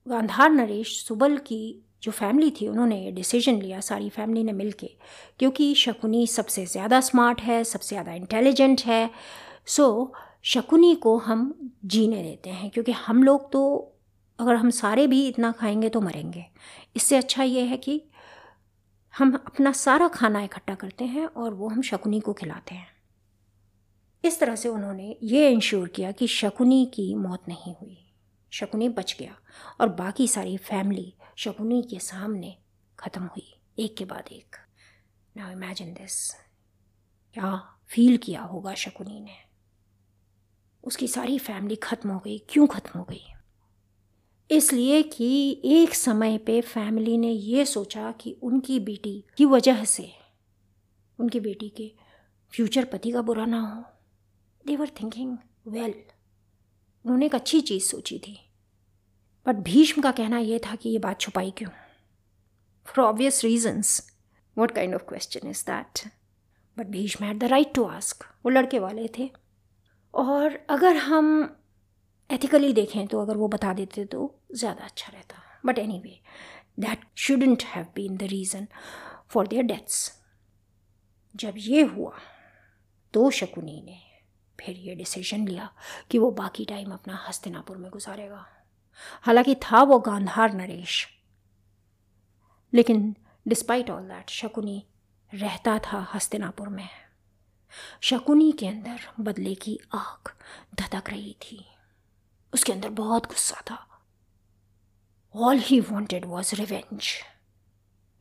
गांधार 0.08 0.50
नरेश 0.50 1.04
सुबल 1.04 1.38
की 1.38 1.84
जो 2.02 2.12
फैमिली 2.12 2.50
थी, 2.50 2.68
उन्होंने 2.68 3.04
ये 3.04 3.10
डिसीज़न 3.10 3.60
लिया 3.60 3.80
सारी 3.80 4.08
फैमिली 4.10 4.44
ने 4.44 4.52
मिल 4.52 4.72
के 4.72 4.90
क्योंकि 5.38 5.74
शकुनी 5.74 6.26
सबसे 6.26 6.66
ज़्यादा 6.66 7.00
स्मार्ट 7.00 7.40
है, 7.40 7.62
सबसे 7.64 7.88
ज़्यादा 7.88 8.12
इंटेलिजेंट 8.12 8.80
है। 8.80 9.10
सो 9.66 10.12
शकुनी 10.44 10.94
को 10.94 11.16
हम 11.18 11.72
जीने 11.84 12.22
देते 12.22 12.50
हैं, 12.50 12.70
क्योंकि 12.70 12.92
हम 12.92 13.22
लोग 13.22 13.50
तो 13.52 13.88
अगर 14.38 14.54
हम 14.54 14.70
सारे 14.70 15.06
भी 15.06 15.26
इतना 15.28 15.52
खाएँगे 15.52 15.88
तो 15.88 16.00
मरेंगे। 16.00 16.44
इससे 16.96 17.16
अच्छा 17.16 17.42
ये 17.42 17.62
है 17.62 17.76
कि 17.76 18.00
हम 19.14 19.34
अपना 19.34 19.72
सारा 19.72 20.08
खाना 20.08 20.42
इकट्ठा 20.42 20.74
करते 20.74 21.04
हैं 21.04 21.26
और 21.26 21.54
वो 21.54 21.68
हम 21.68 21.82
शकुनी 21.82 22.20
को 22.20 22.32
खिलाते 22.32 22.74
हैं। 22.74 22.86
इस 24.24 24.40
तरह 24.40 24.56
से 24.56 24.68
उन्होंने 24.68 25.16
ये 25.22 25.50
इंश्योर 25.50 25.88
किया 25.88 26.12
कि 26.12 26.26
शकुनी 26.26 26.84
की 26.86 27.14
मौत 27.14 27.48
नहीं 27.48 27.74
हुई। 27.74 28.01
शकुनी 28.52 28.88
बच 28.88 29.16
गया 29.18 29.36
और 29.80 29.88
बाकी 29.88 30.28
सारी 30.28 30.56
फैमिली 30.56 31.14
शकुनी 31.36 31.82
के 31.82 31.98
सामने 31.98 32.56
ख़त्म 32.98 33.22
हुई, 33.22 33.54
एक 33.78 33.96
के 33.96 34.04
बाद 34.04 34.28
एक। 34.32 34.56
नाउ 35.36 35.52
इमेजिन 35.52 35.92
दिस 35.92 36.30
क्या 37.32 37.76
फील 37.88 38.16
किया 38.16 38.42
होगा 38.42 38.74
शकुनी 38.74 39.20
ने? 39.20 39.36
उसकी 40.84 41.08
सारी 41.08 41.38
फैमिली 41.38 41.76
ख़त्म 41.76 42.10
हो 42.10 42.18
गई, 42.18 42.38
क्यों 42.38 42.66
ख़त्म 42.66 42.98
हो 42.98 43.04
गई? 43.04 43.24
इसलिए 44.50 45.02
कि 45.02 45.60
एक 45.64 45.94
समय 45.94 46.38
पे 46.38 46.60
फैमिली 46.60 47.18
ने 47.18 47.30
ये 47.30 47.64
सोचा 47.64 48.12
कि 48.12 48.32
उनकी 48.42 48.80
बेटी 48.80 49.24
की 49.36 49.44
वजह 49.44 49.84
से, 49.84 50.12
उनकी 51.18 51.40
बेटी 51.40 51.68
के 51.68 51.92
फ्यूचर 52.52 52.84
पति 52.84 53.10
का 53.10 53.22
बुरा 53.22 53.44
ना 53.44 53.60
हो। 53.60 53.84
देवर 54.66 54.88
थिंकिंग 54.88 55.38
वेल 55.66 55.94
उन्होंने 57.04 57.26
एक 57.26 57.34
अच्छी 57.34 57.60
चीज़ 57.60 57.84
सोची 57.84 58.18
थी। 58.18 58.38
बट 59.46 59.56
भीष्म 59.64 60.02
का 60.02 60.10
कहना 60.12 60.38
यह 60.38 60.58
था 60.66 60.74
कि 60.74 60.88
ये 60.88 60.98
बात 60.98 61.20
छुपाई 61.20 61.50
क्यों? 61.58 61.70
For 62.86 63.04
obvious 63.04 63.42
reasons 63.44 64.00
what 64.56 64.70
kind 64.70 64.94
of 64.94 65.02
question 65.08 65.48
is 65.48 65.64
that 65.66 66.06
but 66.76 66.86
Bhishma 66.88 67.24
had 67.24 67.38
the 67.38 67.44
right 67.44 67.74
to 67.74 67.84
ask 67.86 68.24
वो 68.44 68.50
लड़के 68.50 68.78
वाले 68.78 69.08
थे। 69.18 69.30
और 70.14 70.58
अगर 70.70 70.96
हम 70.98 71.56
एथिकली 72.30 72.72
देखें 72.72 73.06
तो 73.06 73.20
अगर 73.20 73.36
वो 73.36 73.48
बता 73.48 73.72
देते 73.72 74.04
तो 74.04 74.34
ज़्यादा 74.54 74.84
अच्छा 74.84 75.12
रहता। 75.12 75.42
But 75.66 75.78
anyway 76.00 76.18
that 76.80 77.04
shouldn't 77.18 77.62
have 77.64 77.86
been 77.94 78.16
the 78.16 78.22
reason 78.30 78.66
for 79.30 79.46
their 79.46 79.62
deaths 79.64 80.10
जब 81.34 81.54
ये 81.58 81.82
हुआ 81.86 82.12
तो 83.14 83.30
शकुनी 83.30 83.80
ने 83.86 83.98
फिर 84.66 84.76
ये 84.76 84.94
डिसीज़न 84.94 85.48
लिया 85.48 85.74
कि 86.10 86.18
वो 86.18 86.30
बाकी 86.30 86.64
टाइम 86.64 86.92
अपना 86.92 87.24
हस्तिनापुर 87.28 87.76
में 87.76 87.90
गुजारेगा। 87.90 88.46
हालाँकि 89.22 89.54
था 89.54 89.82
वो 89.82 89.98
गांधार 89.98 90.52
नरेश। 90.52 91.08
लेकिन 92.74 93.16
डिस्पाइट 93.48 93.90
ऑल 93.90 94.02
दैट 94.02 94.30
शकुनी 94.30 94.86
रहता 95.34 95.78
था 95.78 96.10
हस्तिनापुर 96.14 96.68
में। 96.68 96.88
शकुनी 98.00 98.52
के 98.52 98.68
अंदर 98.68 99.00
बदले 99.20 99.54
की 99.54 99.78
आग 99.94 100.32
धधक 100.74 101.10
रही 101.10 101.36
थी। 101.40 101.68
उसके 102.54 102.72
अंदर 102.72 102.88
बहुत 102.88 103.26
गुस्सा 103.26 103.62
था। 103.70 103.88
All 105.34 105.58
he 105.58 105.80
wanted 105.80 106.24
was 106.24 106.54
revenge 106.54 107.08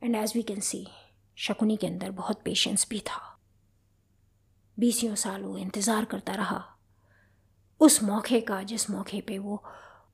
and 0.02 0.16
as 0.16 0.32
we 0.36 0.42
can 0.42 0.60
see 0.60 0.88
Shakuni 1.36 1.76
के 1.76 1.86
अंदर 1.86 2.10
बहुत 2.10 2.42
पेशेंस 2.44 2.86
भी 2.90 3.00
था। 3.00 3.31
बीसियों 4.78 5.14
साल 5.14 5.42
वो 5.42 5.56
इंतज़ार 5.58 6.04
करता 6.04 6.34
रहा। 6.34 6.64
उस 7.80 8.02
मौके 8.02 8.40
का 8.40 8.62
जिस 8.62 8.90
मौके 8.90 9.20
पे 9.20 9.38
वो 9.38 9.62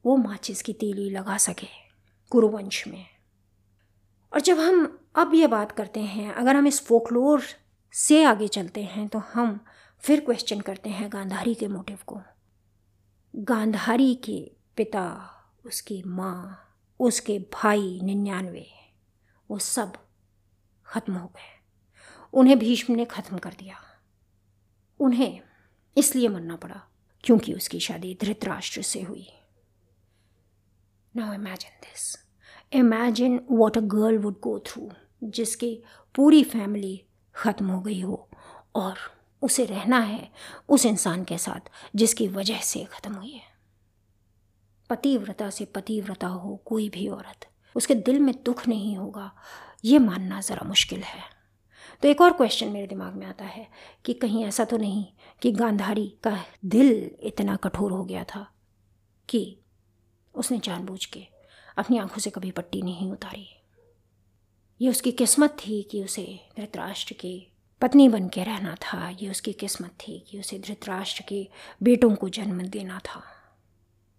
वो 0.05 0.17
माचिस 0.17 0.63
की 0.63 0.73
तीली 0.73 1.09
लगा 1.11 1.37
सके 1.39 1.67
गुरुवंश 2.33 2.87
में। 2.89 3.07
और 4.33 4.41
जब 4.41 4.59
हम 4.59 4.99
अब 5.17 5.35
ये 5.35 5.47
बात 5.47 5.73
करते 5.73 6.01
हैं, 6.01 6.33
अगर 6.33 6.57
हम 6.57 6.67
इस 6.67 6.81
फोकलोर 6.87 7.43
से 7.95 8.23
आगे 8.25 8.49
चलते 8.49 8.83
हैं 8.85 9.07
तो 9.09 9.19
हम 9.33 9.59
फिर 10.03 10.21
क्वेश्चन 10.21 10.61
करते 10.61 10.91
हैं 10.91 11.09
गांधारी 11.13 11.55
के 11.55 11.69
मोटिव 11.69 11.99
को। 12.07 12.21
गांधारी 13.35 14.15
के 14.15 14.41
पिता, 14.77 15.31
उसकी 15.67 16.03
माँ, 16.07 16.59
उसके 17.01 17.39
भाई 17.55 17.99
निन्यानवे, 18.03 18.67
वो 19.51 19.59
सब 19.59 19.93
ख़त्म 20.87 21.15
हो 21.15 21.27
गए। 21.27 21.57
उन्हें 22.35 22.59
भीष्म 22.59 22.95
ने 22.95 23.05
ख़त्म 23.05 23.39
कर 23.39 23.53
दिया। 23.53 23.77
उन्हें 25.01 25.41
इसलिए 25.97 26.29
मरना 26.29 26.57
पड़ा 26.57 26.81
क्योंकि 27.25 27.53
उसकी 27.55 27.81
शादी 27.81 28.17
धृतराष्ट्र 28.21 28.83
से 28.83 29.03
हुई। 29.03 29.27
Now 31.15 31.35
imagine 31.35 31.81
this 31.83 32.17
imagine 32.73 33.41
what 33.51 33.77
a 33.79 33.81
girl 33.81 34.19
would 34.19 34.41
go 34.41 34.59
through 34.67 34.91
जिसकी 35.25 35.75
पूरी 36.15 36.43
फैमिली 36.45 37.01
ख़त्म 37.35 37.67
हो 37.67 37.81
गई 37.81 38.01
हो 38.01 38.29
और 38.77 38.99
उसे 39.43 39.65
रहना 39.65 39.99
है 40.01 40.29
उस 40.69 40.87
इंसान 40.87 41.25
के 41.25 41.39
साथ 41.39 41.71
जिसकी 41.97 42.29
वजह 42.29 42.61
से 42.61 42.85
ख़त्म 42.85 43.15
हुई 43.15 43.31
है। 43.31 43.47
पतिव्रता 44.91 45.49
से 45.51 45.65
पतिव्रता 45.65 46.27
हो 46.27 46.57
कोई 46.65 46.89
भी 46.89 47.07
औरत, 47.09 47.47
उसके 47.77 47.95
दिल 47.95 48.21
में 48.21 48.35
दुख 48.45 48.67
नहीं 48.69 48.97
होगा, 48.97 49.31
ये 49.85 49.99
मानना 49.99 50.41
ज़रा 50.41 50.69
मुश्किल 50.69 51.03
है। 51.03 51.23
तो 52.03 52.09
एक 52.09 52.21
और 52.21 52.33
क्वेश्चन 52.33 52.69
मेरे 52.69 52.87
दिमाग 52.87 53.15
में 53.15 53.27
आता 53.27 53.45
है 53.45 53.69
कि 54.05 54.15
कहीं 54.15 54.45
ऐसा 54.45 54.65
तो 54.65 54.77
नहीं 54.77 55.07
कि 55.43 55.53
गांधारी 55.53 56.19
का 56.25 56.45
दिल 56.65 57.11
इतना 57.21 57.57
कठोर 57.57 57.93
हो 57.93 58.05
गया 58.05 58.25
था 58.25 58.53
कि 59.29 59.59
उसने 60.35 60.59
जानबूझ 60.59 61.05
के 61.05 61.27
अपनी 61.79 61.99
आँखों 61.99 62.19
से 62.19 62.31
कभी 62.31 62.51
पट्टी 62.51 62.83
नहीं 62.83 63.13
उतारी। 63.13 63.49
ये 64.81 64.91
उसकी 64.91 65.13
किस्मत 65.13 65.57
थी 65.67 65.83
कि 65.83 66.05
उसे 66.05 66.41
धृतराष्ट्र 66.57 67.15
की 67.15 67.53
पत्नी 67.81 68.09
बन 68.09 68.29
के 68.29 68.45
रहना 68.45 68.75
था। 68.75 69.09
ये 69.09 69.31
उसकी 69.31 69.53
किस्मत 69.53 69.91
थी 69.91 70.25
कि 70.31 70.41
उसे 70.41 70.59
धृतराष्ट्र 70.59 71.25
के 71.29 71.49
बेटों 71.83 72.15
को 72.15 72.29
जन्म 72.29 72.63
देना 72.63 72.99
था। 72.99 73.23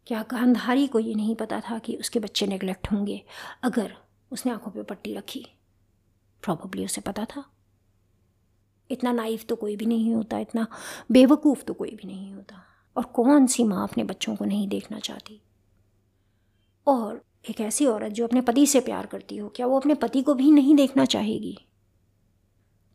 क्या 0.08 0.26
गांधारी 0.32 0.88
को 0.88 1.00
ये 1.00 1.14
नहीं 1.14 1.36
पता 1.36 1.60
था 1.60 1.80
कि 1.80 1.96
उसके 1.96 2.20
बच्चे 2.20 2.48
नेगलेक्ट 2.48 2.92
होंगे? 2.92 3.26
अगर 3.64 3.98
उसने 4.32 4.52
आँखों 4.52 4.72
पे 4.72 4.84
पट्टी 4.84 5.14
रखी 5.14 5.46
प्रॉबली 6.44 6.86
उसे 6.86 7.02
पता 7.02 7.26
था। 7.26 7.52
इतना 8.90 9.12
नाइफ 9.12 9.46
तो 9.46 9.56
कोई 9.56 9.76
भी 9.76 9.86
नहीं 9.86 10.14
होता, 10.14 10.40
इतना 10.40 10.68
बेवकूफ़ 11.12 11.64
तो 11.64 11.74
कोई 11.74 11.90
भी 11.90 12.08
नहीं 12.08 12.34
होता। 12.34 12.66
और 12.96 13.04
कौन 13.04 13.48
सी 13.48 13.64
माँ 13.64 13.88
अपने 13.88 14.04
बच्चों 14.04 14.36
को 14.36 14.46
नहीं 14.46 14.68
देखना 14.68 15.00
चाहती? 15.00 15.42
और 16.88 17.22
एक 17.50 17.62
ऐसी 17.62 17.86
औरत 17.86 18.12
जो 18.12 18.28
अपने 18.28 18.42
पति 18.42 18.66
से 18.68 18.80
प्यार 18.80 19.06
करती 19.06 19.38
हो, 19.38 19.50
क्या 19.50 19.66
वो 19.66 19.80
अपने 19.80 19.94
पति 19.94 20.22
को 20.22 20.34
भी 20.34 20.52
नहीं 20.52 20.76
देखना 20.76 21.06
चाहेगी? 21.06 21.58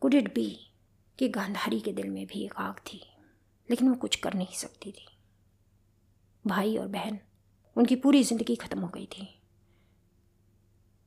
कुड 0.01 0.15
इट 0.15 0.35
बी 0.35 0.59
कि 1.19 1.29
गांधारी 1.29 1.81
के 1.81 1.93
दिल 1.93 2.11
में 2.11 2.27
भी 2.27 2.45
एक 2.45 2.55
आग 2.57 2.75
थी, 2.75 3.01
लेकिन 3.71 3.89
वो 3.89 3.95
कुछ 3.95 4.17
कर 4.17 4.35
नहीं 4.35 4.57
सकती 4.57 4.93
थी। 4.93 5.07
भाई 6.45 6.77
और 6.77 6.89
बहन, 6.89 7.19
उनकी 7.77 7.97
पूरी 7.97 8.23
ज़िंदगी 8.23 8.57
ख़त्म 8.57 8.81
हो 8.81 8.89
गई 8.89 9.07
थी। 9.07 9.29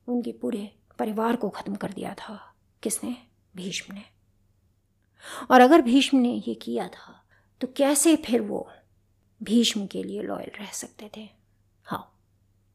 उनके 0.08 0.32
पूरे 0.32 0.70
परिवार 0.98 1.36
को 1.36 1.48
ख़त्म 1.48 1.74
कर 1.74 1.92
दिया 1.92 2.14
था। 2.14 2.54
किसने? 2.82 3.16
भीष्म 3.56 3.94
ने। 3.94 4.17
और 5.50 5.60
अगर 5.60 5.82
भीष्म 5.82 6.18
ने 6.18 6.32
ये 6.48 6.54
किया 6.54 6.88
था 6.88 7.14
तो 7.60 7.66
कैसे 7.76 8.14
फिर 8.16 8.42
वो 8.42 8.68
भीष्म 9.40 9.86
के 9.86 10.02
लिए 10.02 10.22
लॉयल 10.22 10.50
रह 10.60 10.70
सकते 10.72 11.10
थे? 11.16 11.28
हाँ 11.86 12.04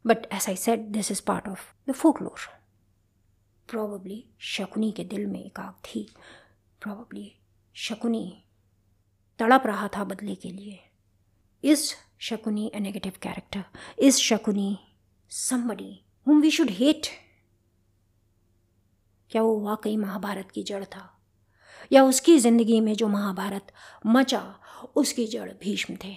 but 0.05 0.25
as 0.33 0.49
I 0.49 0.55
said 0.55 0.79
this 0.79 1.11
is 1.11 1.21
part 1.27 1.47
of 1.47 1.71
the 1.89 1.93
folklore 1.93 2.39
probably 3.69 4.23
Shakuni 4.39 4.91
के 4.91 5.03
दिल 5.03 5.25
में 5.25 5.43
एक 5.43 5.59
आग 5.59 5.73
थी। 5.85 6.07
प्रॉबली 6.81 7.31
शकुनी 7.75 8.43
तड़प 9.39 9.63
रहा 9.65 9.87
था 9.87 10.03
बदले 10.03 10.35
के 10.35 10.49
लिए। 10.49 10.79
इस 11.63 11.93
Shakuni 12.19 12.71
a 12.75 12.79
negative 12.79 13.13
character 13.21 13.63
is 13.99 14.17
Shakuni 14.17 14.77
somebody 15.31 15.99
whom 16.27 16.41
we 16.41 16.51
should 16.51 16.69
hate 16.71 17.07
क्या 19.31 19.41
वो 19.41 19.59
वाकई 19.59 19.95
महाभारत 19.97 20.51
की 20.51 20.63
जड़ 20.63 20.83
था? 20.85 21.09
या 21.91 22.03
उसकी 22.03 22.37
ज़िंदगी 22.39 22.79
में 22.79 22.93
जो 22.93 23.07
महाभारत 23.07 23.71
मचा, 24.05 24.43
उसकी 24.95 25.25
जड़ 25.27 25.49
भीष्म 25.61 25.95
थे। 26.03 26.15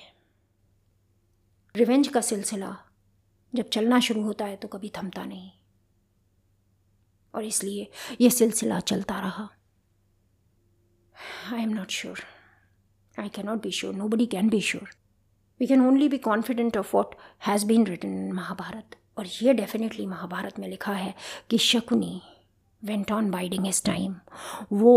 रिवेंज 1.74 2.09
का 2.09 2.20
सिलसिला 2.20 2.76
जब 3.52 3.68
चलना 3.68 4.00
शुरू 4.00 4.22
होता 4.22 4.44
है 4.44 4.57
तो 4.57 4.68
कभी 4.68 4.90
थमता 4.96 5.24
नहीं। 5.24 5.50
और 7.35 7.44
इसलिए 7.44 7.90
यह 8.20 8.31
सिलसिला 8.31 8.81
चलता 8.81 9.20
रहा। 9.20 9.48
I 11.52 11.62
am 11.62 11.68
not 11.68 11.90
sure 11.90 12.20
I 13.14 13.29
can 13.29 13.46
not 13.46 13.62
be 13.62 13.70
sure 13.70 13.94
nobody 14.09 14.26
can 14.26 14.48
be 14.48 14.61
sure 14.61 14.88
we 15.61 15.66
can 15.66 15.87
only 15.87 16.09
be 16.09 16.18
confident 16.18 16.76
of 16.76 16.96
what 16.96 17.14
has 17.46 17.66
been 17.66 17.87
written 17.87 18.14
in 18.16 18.33
Mahabharata 18.33 18.96
और 19.18 19.26
ये 19.42 19.52
डेफिनेटली 19.55 20.07
महाभारत 20.07 20.59
में 20.59 20.68
लिखा 20.68 20.92
है 20.92 21.14
कि 21.50 21.59
Shakuni 21.59 22.20
went 22.83 23.12
on 23.12 23.31
biding 23.31 23.66
his 23.68 23.83
time 23.85 24.16
वो 24.72 24.96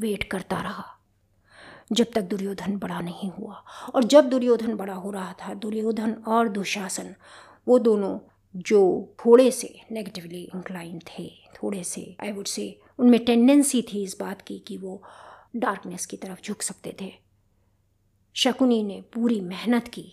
wait 0.00 0.24
करता 0.24 0.60
रहा। 0.60 0.84
जब 1.92 2.06
तक 2.14 2.22
दुर्योधन 2.22 2.76
बड़ा 2.76 3.00
नहीं 3.00 3.30
हुआ 3.30 3.64
और 3.94 4.04
जब 4.04 4.28
दुर्योधन 4.28 4.76
बड़ा 4.76 4.94
हो 4.94 5.10
रहा 5.10 5.32
था, 5.32 5.54
दुर्योधन 5.54 6.12
और 6.12 6.48
दुशासन, 6.48 7.14
वो 7.68 7.78
दोनों 7.78 8.18
जो 8.56 9.14
थोड़े 9.26 9.50
से 9.50 9.80
नेगेटिवली 9.92 10.42
इंक्लाइन 10.54 10.98
थे, 10.98 11.28
थोड़े 11.28 11.84
से 11.84 12.16
आई 12.22 12.32
वुड 12.32 12.46
से 12.46 12.80
उनमें 12.98 13.24
टेंडेंसी 13.24 13.82
थी 13.82 14.04
इस 14.04 14.16
बात 14.20 14.42
की 14.42 14.58
कि 14.58 14.76
वो 14.76 15.02
डार्कनेस 15.56 16.06
की 16.06 16.16
तरफ़ 16.16 16.42
झुक 16.42 16.62
सकते 16.62 16.96
थे। 17.00 17.12
शकुनी 18.34 18.82
ने 18.82 19.00
पूरी 19.00 19.40
मेहनत 19.40 19.88
की 19.88 20.12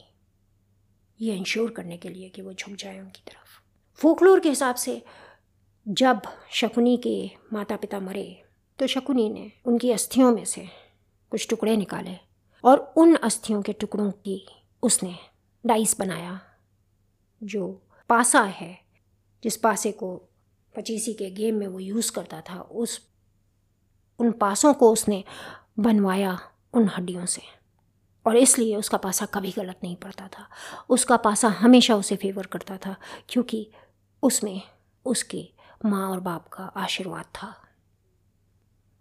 ये 1.21 1.35
इंश्योर 1.35 1.71
करने 1.71 1.97
के 1.97 2.09
लिए 2.09 2.29
कि 2.29 2.41
वो 2.41 2.53
झुक 2.53 2.75
जाए 2.75 2.99
उनकी 2.99 3.23
तरफ़। 3.27 3.61
फोकलोर 3.95 4.39
के 4.39 4.49
हिसाब 4.49 4.75
से 4.75 5.03
जब 5.87 6.21
शकुनी 6.51 6.97
के 6.97 7.31
माता 7.53 7.75
पिता 7.75 7.99
मरे 7.99 8.43
तो 8.81 8.87
शकुनी 8.87 9.29
ने 9.29 9.51
उनकी 9.65 9.91
अस्थियों 9.91 10.31
में 10.31 10.45
से 10.45 10.69
कुछ 11.31 11.49
टुकड़े 11.49 11.77
निकाले 11.77 12.17
और 12.63 12.93
उन 12.97 13.15
अस्थियों 13.15 13.61
के 13.61 13.73
टुकड़ों 13.73 14.11
की 14.11 14.63
उसने 14.83 15.15
डाइस 15.65 15.99
बनाया, 15.99 16.41
जो 17.43 17.81
पासा 18.09 18.41
है, 18.41 18.79
जिस 19.43 19.57
पासे 19.57 19.91
को 19.91 20.15
पचीसी 20.75 21.13
के 21.13 21.29
गेम 21.29 21.55
में 21.55 21.67
वो 21.67 21.79
यूज़ 21.79 22.11
करता 22.11 22.41
था, 22.41 22.61
उस, 22.61 23.09
उन 24.19 24.31
पासों 24.31 24.73
को 24.73 24.91
उसने 24.91 25.23
बनवाया 25.79 26.39
उन 26.73 26.87
हड्डियों 26.87 27.25
से। 27.25 27.41
और 28.27 28.37
इसलिए 28.37 28.75
उसका 28.75 28.97
पासा 28.97 29.25
कभी 29.25 29.51
गलत 29.51 29.79
नहीं 29.83 29.95
पड़ता 29.95 30.27
था। 30.27 30.49
उसका 30.89 31.17
पासा 31.17 31.47
हमेशा 31.47 31.95
उसे 31.95 32.15
फेवर 32.15 32.45
करता 32.45 32.77
था, 32.77 32.95
क्योंकि 33.29 33.71
उसमें 34.23 34.61
उसके 35.05 35.49
माँ 35.85 36.09
और 36.09 36.19
बाप 36.19 36.47
का 36.47 36.63
आशीर्वाद 36.63 37.25
था। 37.25 37.60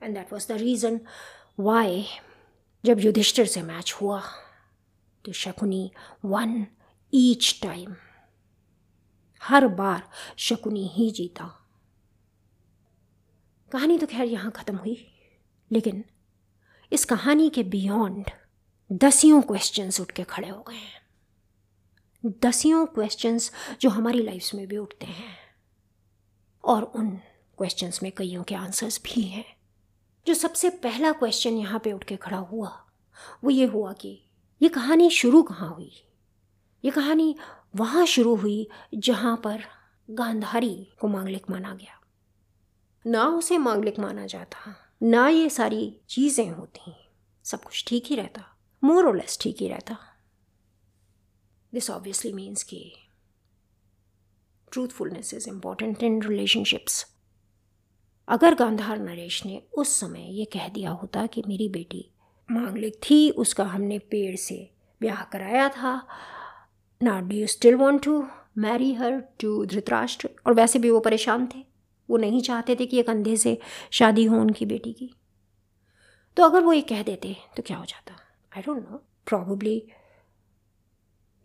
And 0.03 0.15
that 0.15 0.33
was 0.33 0.49
the 0.49 0.57
reason 0.59 1.01
why 1.61 2.05
जब 2.85 3.01
युधिष्ठिर 3.01 3.47
से 3.47 3.63
मैच 3.63 3.95
हुआ 4.01 4.23
तो 5.25 5.33
शकुनी 5.33 5.91
वन 6.25 6.67
ईच 7.13 7.59
टाइम 7.63 7.95
हर 9.43 9.67
बार 9.69 10.09
शकुनी 10.39 10.87
ही 10.95 11.11
जीता। 11.11 11.45
कहानी 13.73 13.99
तो 13.99 14.07
खैर 14.07 14.27
यहाँ 14.27 14.51
ख़त्म 14.51 14.77
हुई, 14.77 14.97
लेकिन 15.71 16.05
इस 16.93 17.05
कहानी 17.05 17.49
के 17.51 17.63
बियॉन्ड 17.65 18.31
दसियों 18.91 19.41
क्वेश्चंस 19.43 20.01
उठ 20.01 20.11
के 20.11 20.25
खड़े 20.25 20.49
हो 20.49 20.63
गए 20.69 20.75
हैं। 20.75 22.33
दसियों 22.43 22.85
क्वेश्चंस 22.87 23.51
जो 23.81 23.91
हमारी 23.91 24.23
लाइफ्स 24.23 24.55
में 24.55 24.67
भी 24.69 24.77
उठते 24.77 25.07
हैं, 25.07 25.37
और 26.65 26.83
उन 26.83 27.11
क्वेश्चंस 27.59 28.03
में 28.03 28.11
कईयों 28.13 28.43
के 28.43 28.55
आंसर्स 28.55 29.01
भी 29.05 29.23
हैं। 29.23 29.45
जो 30.27 30.35
सबसे 30.35 30.71
पहला 30.71 31.13
क्वेश्चन 31.13 31.57
यहाँ 31.57 31.81
पे 31.85 31.93
उठ 31.93 32.05
के 32.05 32.17
खड़ा 32.17 32.37
हुआ, 32.37 32.69
वो 33.45 33.51
ये 33.51 33.67
हुआ 33.67 33.93
कि 33.93 34.21
ये 34.63 34.69
कहानी 34.69 35.11
शुरू 35.11 35.43
कहाँ 35.43 35.69
हुई? 35.75 35.93
ये 36.85 36.91
कहानी 36.91 37.35
वहाँ 37.77 38.07
शुरू 38.07 38.35
हुई 38.37 38.69
जहाँ 38.95 39.37
पर 39.37 39.63
गांधारी 40.11 40.93
को 41.01 41.09
मांगलिक 41.09 41.51
माना 41.51 41.75
गया। 41.75 42.01
ना 43.05 43.27
उसे 43.29 43.59
मांगलिक 43.59 43.99
माना 43.99 44.27
जाता, 44.27 44.75
ना 45.03 45.29
ये 45.29 45.51
सारी 45.51 45.97
चीज़ें 46.09 46.51
होती, 46.51 46.93
सब 47.45 47.63
कुछ 47.63 47.85
ठीक 47.89 48.07
ही 48.07 48.17
रहता 48.17 48.45
मोर 48.83 49.07
और 49.07 49.17
लेस 49.17 49.39
ठीक 49.41 49.61
ही 49.61 49.69
रहता। 49.69 49.97
दिस 51.73 51.91
ऑब्वियसली 51.91 52.33
मीन्स 52.33 52.63
कि 52.63 52.93
truthfulness 54.73 55.35
is 55.35 55.49
important 55.49 56.03
in 56.03 56.23
relationships 56.23 57.07
अगर 58.31 58.55
गांधार 58.55 58.99
नरेश 58.99 59.47
ने 59.47 59.63
उस 59.75 60.01
समय 60.01 60.27
ये 60.39 60.45
कह 60.45 60.69
दिया 60.69 60.91
होता 60.91 61.27
कि 61.27 61.43
मेरी 61.49 61.69
बेटी 61.69 62.11
मांगलिक 62.51 63.01
थी, 63.11 63.31
उसका 63.31 63.65
हमने 63.65 63.99
पेड़ 63.99 64.37
से 64.37 64.71
ब्याह 65.01 65.23
कराया 65.25 65.69
था। 65.69 66.07
ना 67.03 67.21
do 67.21 67.37
you 67.37 67.47
still 67.47 67.75
want 67.75 68.03
to 68.05 68.27
marry 68.59 68.95
her 68.95 69.21
to 69.41 69.65
Dhritarashtra? 69.67 70.31
और 70.47 70.55
वैसे 70.55 70.79
भी 70.79 70.91
वो 70.91 71.01
परेशान 71.01 71.49
थे। 71.55 71.65
वो 72.11 72.17
नहीं 72.17 72.41
चाहते 72.43 72.77
थे 72.77 72.87
कि 72.87 72.99
एक 72.99 73.11
अंधे 73.11 73.37
से 73.37 73.59
शादी 73.91 74.25
हो 74.25 74.37
उनकी 74.37 74.67
बेटी 74.67 74.93
की। 74.93 75.15
तो 76.37 76.45
अगर 76.45 76.61
वो 76.61 76.73
ये 76.73 76.81
कह 76.81 77.03
देते 77.03 77.37
तो 77.57 77.63
क्या 77.63 77.77
हो 77.77 77.85
जाता? 77.85 78.17
I 78.57 78.63
don't 78.63 78.91
know 78.91 78.97
probably 79.27 79.89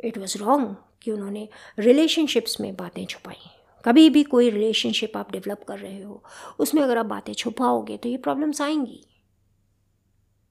it 0.04 0.17
was 0.17 0.38
wrong 0.38 0.76
कि 1.02 1.12
उन्होंने 1.12 1.50
रिलेशनशिप्स 1.80 2.62
में 2.62 2.76
बातें 2.76 3.06
छुपाई। 3.06 3.52
कभी 3.86 4.10
भी 4.10 4.24
कोई 4.24 4.50
रिलेशनशिप 4.50 5.17
आप 5.17 5.32
डेवलप 5.32 5.63
कर 5.67 5.80
रहे 5.80 6.02
हो, 6.02 6.24
उसमें 6.60 6.82
अगर 6.84 6.98
आप 6.98 7.06
बातें 7.06 7.34
छुपाओगे 7.34 7.98
तो 7.98 8.10
ये 8.10 8.17
प्रॉब्लम्स 8.17 8.62
आएँगी। 8.62 9.02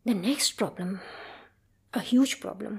The 0.07 0.17
next 0.17 0.57
problem 0.59 0.97
a 1.93 2.01
huge 2.01 2.35
problem 2.35 2.79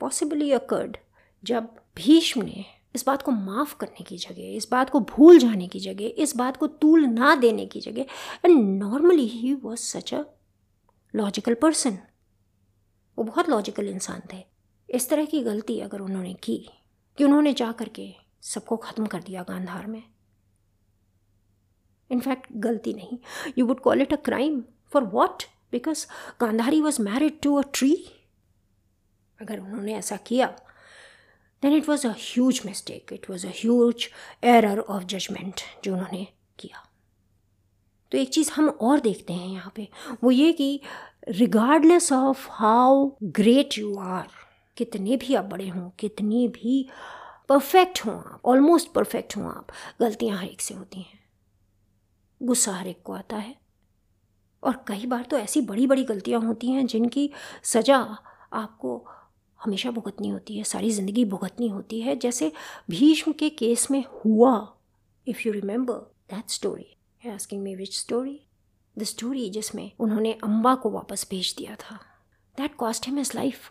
possibly 0.00 0.50
occurred 0.52 0.96
जब 1.44 1.68
भीष्म 1.96 2.42
ने 2.42 2.64
इस 2.94 3.04
बात 3.06 3.22
को 3.22 3.30
माफ़ 3.32 3.74
करने 3.76 4.04
की 4.04 4.16
जगह, 4.16 4.54
इस 4.56 4.68
बात 4.70 4.90
को 4.90 5.00
भूल 5.00 5.38
जाने 5.38 5.66
की 5.68 5.80
जगह, 5.80 6.12
इस 6.16 6.36
बात 6.36 6.56
को 6.56 6.66
तूल 6.66 7.04
ना 7.04 7.34
देने 7.34 7.66
की 7.66 7.80
जगह 7.80 8.06
and 8.44 8.78
normally 8.78 9.26
he 9.26 9.52
was 9.54 9.80
such 9.80 10.14
a 10.14 10.22
logical 11.14 11.54
person 11.54 11.98
वो 13.18 13.24
बहुत 13.24 13.48
लॉजिकल 13.48 13.88
इंसान 13.88 14.22
थे। 14.32 14.42
इस 14.88 15.08
तरह 15.10 15.24
की 15.24 15.40
गलती 15.42 15.78
अगर 15.80 16.00
उन्होंने 16.00 16.34
की, 16.34 16.58
कि 17.18 17.24
उन्होंने 17.24 17.52
जा 17.52 17.70
कर 17.72 17.88
के 17.88 18.08
सबको 18.42 18.76
ख़त्म 18.76 19.06
कर 19.06 19.22
दिया 19.22 19.42
गांधार 19.42 19.86
में। 19.86 20.02
इनफैक्ट 22.10 22.46
गलती 22.56 22.92
नहीं। 22.94 23.18
You 23.58 23.66
would 23.66 23.80
call 23.80 24.02
it 24.02 24.12
a 24.12 24.16
crime 24.24 24.62
for 24.92 25.04
what 25.04 25.42
because 25.72 26.06
Gandhari 26.40 26.80
was 26.80 27.00
married 27.02 27.40
to 27.42 27.54
a 27.56 27.62
tree 27.74 27.94
अगर 29.38 29.60
उन्होंने 29.60 29.94
ऐसा 29.94 30.16
किया 30.26 30.46
then 31.62 31.72
it 31.72 31.88
was 31.88 32.06
a 32.06 32.14
huge 32.18 32.60
mistake 32.66 33.12
it 33.12 33.30
was 33.30 33.46
a 33.46 33.50
huge 33.56 34.08
error 34.44 34.78
of 34.80 35.04
judgement 35.04 35.60
जो 35.84 35.92
उन्होंने 35.92 36.26
किया। 36.58 36.84
तो 38.12 38.18
एक 38.18 38.28
चीज़ 38.34 38.50
हम 38.52 38.68
और 38.68 39.00
देखते 39.00 39.32
हैं 39.32 39.48
यहाँ 39.48 39.72
पे। 39.76 39.88
वो 40.24 40.30
ये 40.30 40.52
कि 40.52 40.80
regardless 41.28 42.12
of 42.12 42.46
how 42.50 43.10
great 43.22 43.78
you 43.78 43.96
are 43.98 44.28
कितने 44.76 45.16
भी 45.16 45.34
आप 45.34 45.44
बड़े 45.44 45.68
हों, 45.68 45.88
कितनी 45.98 46.46
भी 46.48 46.88
परफेक्ट 47.48 48.04
हों 48.06 48.14
आप 48.14 48.40
ऑलमोस्ट 48.44 48.92
परफेक्ट 48.92 49.36
हों 49.36 49.46
आप। 49.46 49.72
गलतियाँ 50.00 50.38
हर 50.38 50.44
एक 50.44 50.60
से 50.60 50.74
होती 50.74 51.00
हैं। 51.00 51.18
गुस्सा 52.40 52.72
हर 52.72 52.86
एक 52.86 53.02
को 53.02 53.12
आता 53.12 53.36
है। 53.36 53.54
और 54.62 54.84
कई 54.88 55.06
बार 55.06 55.22
तो 55.22 55.38
ऐसी 55.38 55.60
बड़ी 55.60 55.86
बड़ी 55.86 56.04
गलतियाँ 56.04 56.40
होती 56.40 56.70
हैं 56.70 56.86
जिनकी 56.86 57.30
सज़ा 57.64 57.98
आपको 58.52 59.04
हमेशा 59.60 59.90
भुगतनी 59.90 60.28
होती 60.28 60.56
है, 60.58 60.64
सारी 60.64 60.90
ज़िंदगी 60.90 61.24
भुगतनी 61.24 61.68
होती 61.68 62.00
है। 62.00 62.16
जैसे 62.16 62.52
भीष्म 62.90 63.32
के 63.32 63.48
केस 63.50 63.90
में 63.90 64.04
हुआ 64.24 64.52
if 65.26 65.40
you 65.46 65.52
remember 65.52 65.94
that 66.30 66.50
story 66.50 67.30
asking 67.30 67.62
me 67.62 67.74
which 67.74 67.98
story 67.98 68.40
the 68.96 69.02
story 69.02 69.48
जिसमें 69.50 69.90
उन्होंने 69.98 70.32
अम्बा 70.44 70.74
को 70.74 70.90
वापस 70.90 71.26
भेज 71.30 71.54
दिया 71.58 71.76
था। 71.76 71.96
That 72.58 72.74
cost 72.74 73.06
him 73.06 73.18
his 73.18 73.32
life 73.34 73.70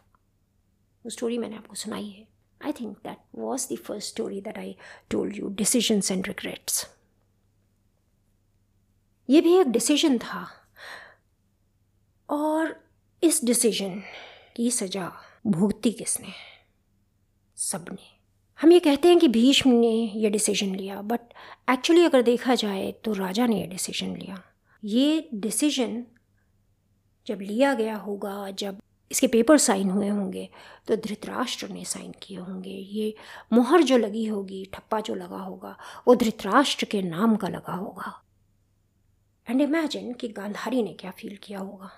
वो 1.06 1.10
स्टोरी 1.10 1.38
मैंने 1.38 1.56
आपको 1.56 1.76
सुनाई 1.76 2.08
है। 2.10 2.28
I 2.62 2.72
think 2.72 2.98
that 2.98 3.18
was 3.36 3.68
the 3.74 3.78
first 3.78 4.10
story 4.10 4.42
that 4.42 4.58
I 4.58 4.76
told 5.10 5.38
you 5.38 5.50
decisions 5.56 6.12
and 6.12 6.28
regrets 6.28 6.86
ये 9.30 9.42
भी 9.42 9.56
एक 9.58 9.68
डिसीज़न 9.68 10.18
था। 10.18 10.48
और 12.30 12.76
इस 13.24 13.44
डिसीज़न 13.46 14.02
की 14.56 14.70
सज़ा 14.72 15.12
भुगती 15.48 15.92
किसने? 15.92 16.34
सबने। 17.58 18.06
हम 18.60 18.72
ये 18.72 18.80
कहते 18.80 19.08
हैं 19.08 19.20
कि 19.20 19.28
भीष्म 19.28 19.70
ने 19.70 19.92
यह 20.16 20.30
डिसीज़न 20.30 20.76
लिया 20.76 21.02
बट 21.02 21.34
एक्चुअली 21.70 22.06
अगर 22.06 22.22
देखा 22.22 22.56
जाए 22.56 22.92
तो 23.06 23.14
राजा 23.14 23.48
ने 23.48 23.60
यह 23.60 23.68
डिसीज़न 23.68 24.16
लिया। 24.16 24.42
ये 24.84 25.30
डिसीज़न 25.34 26.06
जब 27.28 27.42
लिया 27.42 27.74
गया 27.74 27.96
होगा, 27.96 28.50
जब 28.52 28.82
इसके 29.12 29.28
पेपर 29.28 29.58
साइन 29.58 29.90
हुए 29.90 30.08
होंगे 30.08 30.50
तो 30.88 30.96
धृतराष्ट्र 30.96 31.70
ने 31.70 31.86
साइन 31.86 32.14
किए 32.24 32.38
होंगे। 32.38 32.70
ये 32.70 33.16
मोहर 33.54 33.84
जो 33.84 33.98
लगी 33.98 34.26
होगी, 34.26 34.70
ठप्पा 34.74 35.00
जो 35.00 35.16
लगा 35.16 35.38
होगा, 35.38 35.78
वो 36.08 36.16
धृतराष्ट्र 36.16 36.86
के 36.86 37.02
नाम 37.02 37.36
का 37.36 37.48
लगा 37.48 37.74
होगा। 37.74 38.24
एंड 39.50 39.62
इमेजिन 39.62 40.14
कि 40.14 40.28
गांधारी 40.28 40.84
ने 40.84 40.94
क्या 40.94 41.12
फील 41.12 41.38
किया 41.44 41.60
होगा। 41.60 41.92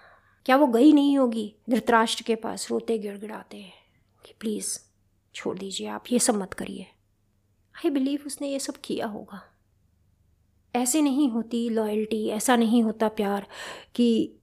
क्या 0.46 0.56
वो 0.56 0.68
गई 0.68 0.94
नहीं 0.94 1.18
होगी 1.18 1.56
धृतराष्ट्र 1.70 2.24
के 2.24 2.36
पास, 2.36 2.72
रोते 2.72 2.98
गिड़गिड़ाते। 2.98 3.72
कि 4.26 4.34
प्लीज़ 4.40 4.80
छोड़ 5.36 5.58
दीजिए 5.58 5.88
आप, 5.88 6.04
ये 6.12 6.20
सब 6.20 6.36
मत 6.36 6.54
करिए। 6.54 6.84
आई 7.78 7.90
बिलीव 7.90 8.24
उसने 8.28 8.48
ये 8.48 8.60
सब 8.60 8.78
किया 8.84 9.08
होगा। 9.08 9.56
ऐसे 10.76 11.02
नहीं 11.02 11.30
होती 11.30 11.70
लॉयल्टी 11.70 12.30
ऐसा 12.30 12.56
नहीं 12.56 12.84
होता 12.84 13.08
प्यार 13.08 13.48
कि 13.96 14.39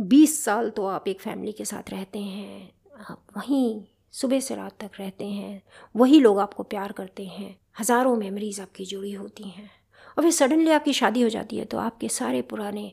बीस 0.00 0.44
साल 0.44 0.68
तो 0.70 0.84
आप 0.86 1.08
एक 1.08 1.20
फैमिली 1.20 1.52
के 1.52 1.64
साथ 1.64 1.90
रहते 1.90 2.18
हैं, 2.18 2.70
आप 3.00 3.22
वहीं 3.36 3.82
सुबह 4.14 4.40
से 4.40 4.54
रात 4.54 4.76
तक 4.80 4.90
रहते 4.98 5.24
हैं, 5.24 5.62
वही 5.94 6.20
लोग 6.20 6.38
आपको 6.40 6.62
प्यार 6.62 6.92
करते 6.92 7.24
हैं, 7.24 7.56
हज़ारों 7.80 8.16
मेमोरीज़ 8.16 8.60
आपकी 8.62 8.84
जुड़ी 8.84 9.12
होती 9.12 9.44
हैं। 9.44 9.70
और 10.08 10.22
फिर 10.22 10.32
सडनली 10.32 10.70
आपकी 10.70 10.92
शादी 10.92 11.22
हो 11.22 11.28
जाती 11.28 11.58
है 11.58 11.64
तो 11.64 11.78
आपके 11.78 12.08
सारे 12.08 12.42
पुराने 12.42 12.92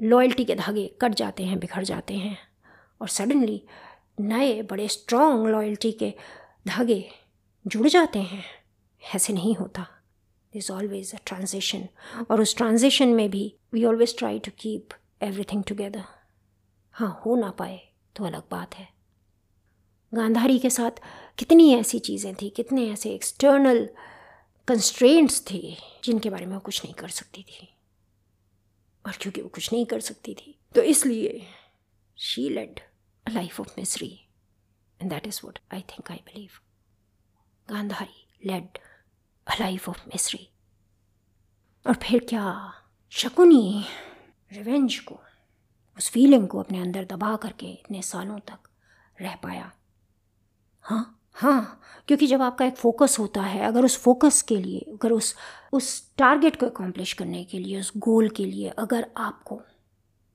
लॉयल्टी 0.00 0.44
के 0.44 0.54
धागे 0.54 0.86
कट 1.02 1.14
जाते 1.14 1.44
हैं, 1.44 1.58
बिखर 1.58 1.84
जाते 1.84 2.14
हैं। 2.14 2.38
और 3.00 3.08
सडनली 3.08 3.62
नए 4.20 4.62
बड़े 4.62 4.88
स्ट्रॉन्ग 4.88 5.46
लॉयल्टी 5.48 5.92
के 5.92 6.14
धागे 6.68 7.04
जुड़ 7.64 7.88
जाते 7.88 8.18
हैं। 8.20 8.44
ऐसे 9.02 9.32
नहीं 9.32 9.54
होता। 9.56 9.86
इज़ 10.52 10.72
ऑलवेज 10.72 11.14
अ 11.14 11.18
ट्रांजिशन 11.26 11.88
और 12.30 12.40
उस 12.40 12.56
ट्रांजिशन 12.56 13.08
में 13.08 13.28
भी 13.30 13.54
we 13.72 13.84
always 13.84 14.18
try 14.18 14.38
to 14.38 14.50
keep 14.58 14.94
everything 15.22 15.64
together 15.64 16.04
हाँ 16.94 17.22
हो 17.26 17.34
ना 17.36 17.50
पाए 17.50 17.80
तो 18.16 18.24
अलग 18.24 18.42
बात 18.50 18.74
है। 18.74 18.88
गांधारी 20.12 20.58
के 20.58 20.70
साथ 20.70 21.00
कितनी 21.38 21.74
ऐसी 21.74 21.98
चीज़ें 21.98 22.34
थी, 22.34 22.50
कितने 22.50 22.86
ऐसे 22.90 23.10
एक्सटर्नल 23.10 23.88
कंस्ट्रेंट्स 24.68 25.42
थे, 25.50 25.76
जिनके 26.04 26.30
बारे 26.30 26.46
में 26.46 26.54
वो 26.54 26.60
कुछ 26.60 26.84
नहीं 26.84 26.94
कर 26.94 27.08
सकती 27.08 27.42
थी। 27.42 27.68
और 29.04 29.16
क्योंकि 29.20 29.40
वो 29.40 29.48
कुछ 29.48 29.72
नहीं 29.72 29.86
कर 29.86 30.00
सकती 30.00 30.34
थी 30.34 30.58
तो 30.74 30.82
इसलिए 30.82 31.46
she 32.18 32.48
led 32.48 32.80
a 33.26 33.30
life 33.30 33.60
of 33.60 33.74
misery 33.78 34.12
and 35.00 35.10
that 35.10 35.26
is 35.26 35.40
what 35.44 35.58
I 35.72 35.80
think 35.80 36.10
I 36.10 36.22
believe 36.26 36.50
Gandhari 37.68 38.26
led 38.46 38.78
a 39.46 39.54
life 39.60 39.88
of 39.88 40.06
misery 40.08 40.48
और 41.86 41.94
फिर 41.94 42.26
क्या? 42.28 42.72
शकुनी 43.10 43.84
रिवेंज 44.52 44.98
को। 44.98 45.20
उस 45.98 46.10
फीलिंग 46.10 46.46
को 46.48 46.60
अपने 46.60 46.80
अंदर 46.80 47.04
दबा 47.04 47.34
करके 47.36 47.66
इतने 47.66 48.02
सालों 48.02 48.38
तक 48.40 48.68
रह 49.18 49.34
पाया। 49.42 49.70
हाँ 50.84 51.20
हाँ 51.36 51.80
क्योंकि 52.08 52.26
जब 52.26 52.42
आपका 52.42 52.64
एक 52.64 52.76
फोकस 52.76 53.16
होता 53.18 53.42
है, 53.42 53.60
अगर 53.60 53.84
उस 53.84 53.96
फोकस 53.98 54.40
के 54.42 54.56
लिए, 54.56 54.78
अगर 54.92 55.12
उस 55.12 55.34
उस 55.72 56.16
टारगेट 56.18 56.56
को 56.56 56.66
अकॉम्प्लिश 56.66 57.12
करने 57.12 57.42
के 57.44 57.58
लिए, 57.58 57.80
उस 57.80 57.92
गोल 57.98 58.28
के 58.28 58.44
लिए 58.44 58.68
अगर 58.68 59.06
आपको 59.16 59.60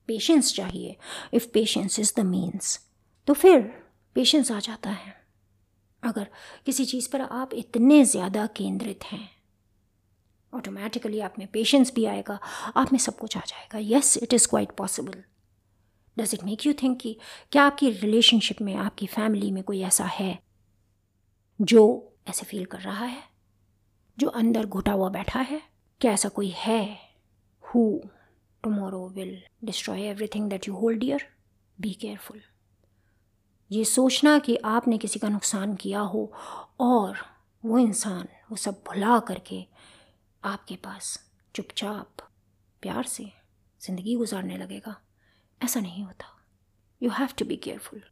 पेशेंस 0.08 0.52
चाहिए 0.54 0.96
if 1.34 1.46
patience 1.54 1.98
is 1.98 2.12
the 2.16 2.24
means 2.26 2.78
तो 3.28 3.34
फिर 3.34 3.60
पेशेंस 4.16 4.50
आ 4.52 4.58
जाता 4.60 4.90
है। 4.90 5.14
अगर 6.02 6.26
किसी 6.66 6.84
चीज़ 6.84 7.10
पर 7.12 7.20
आप 7.20 7.54
इतने 7.54 8.04
ज़्यादा 8.04 8.46
केंद्रित 8.56 9.04
हैं 9.04 9.28
ऑटोमेटिकली 10.52 11.20
आप 11.20 11.34
में 11.38 11.46
पेशेंस 11.46 11.92
भी 11.94 12.04
आएगा, 12.04 12.38
आप 12.76 12.92
में 12.92 12.98
सब 12.98 13.18
कुछ 13.18 13.36
आ 13.36 13.40
जाएगा। 13.40 13.78
Yes 13.78 14.16
it 14.16 14.34
is 14.34 14.48
quite 14.48 14.72
possible 14.72 15.22
does 16.18 16.34
it 16.34 16.44
make 16.44 16.66
you 16.66 16.72
think 16.72 17.00
कि 17.00 17.16
क्या 17.52 17.64
आपकी 17.64 17.90
रिलेशनशिप 17.90 18.60
में, 18.62 18.74
आपकी 18.74 19.06
फैमिली 19.06 19.50
में 19.50 19.62
कोई 19.62 19.80
ऐसा 19.82 20.04
है 20.04 20.38
जो 21.60 22.12
ऐसे 22.28 22.46
फील 22.46 22.64
कर 22.64 22.80
रहा 22.80 23.04
है? 23.04 23.22
जो 24.18 24.28
अंदर 24.28 24.66
घुटा 24.66 24.92
हुआ 24.92 25.08
बैठा 25.08 25.40
है? 25.40 25.62
क्या 26.00 26.12
ऐसा 26.12 26.28
कोई 26.28 26.48
है 26.48 26.98
who 27.62 28.00
tomorrow 28.64 29.08
will 29.08 29.42
destroy 29.64 30.02
everything 30.02 30.48
that 30.50 30.68
you 30.68 30.74
hold 30.74 31.00
dear 31.00 31.26
be 31.80 31.92
careful 31.92 32.40
ये 33.70 33.84
सोचना 33.84 34.38
कि 34.38 34.56
आपने 34.56 34.98
किसी 34.98 35.18
का 35.18 35.28
नुकसान 35.28 35.74
किया 35.74 36.00
हो 36.00 36.32
और 36.80 37.18
वो 37.64 37.78
इंसान, 37.78 38.28
वो 38.50 38.56
सब 38.56 38.82
भुला 38.86 39.18
करके 39.18 39.64
आपके 40.44 40.76
पास 40.76 41.30
चुपचाप 41.54 42.28
प्यार 42.82 43.04
से 43.04 43.24
ज़िंदगी 43.80 44.14
गुजारने 44.14 44.56
लगेगा। 44.56 44.96
ऐसा 45.62 45.80
नहीं 45.80 46.04
होता। 46.04 46.40
You 47.02 47.10
have 47.10 47.28
to 47.38 47.44
be 47.44 47.56
careful 47.56 48.02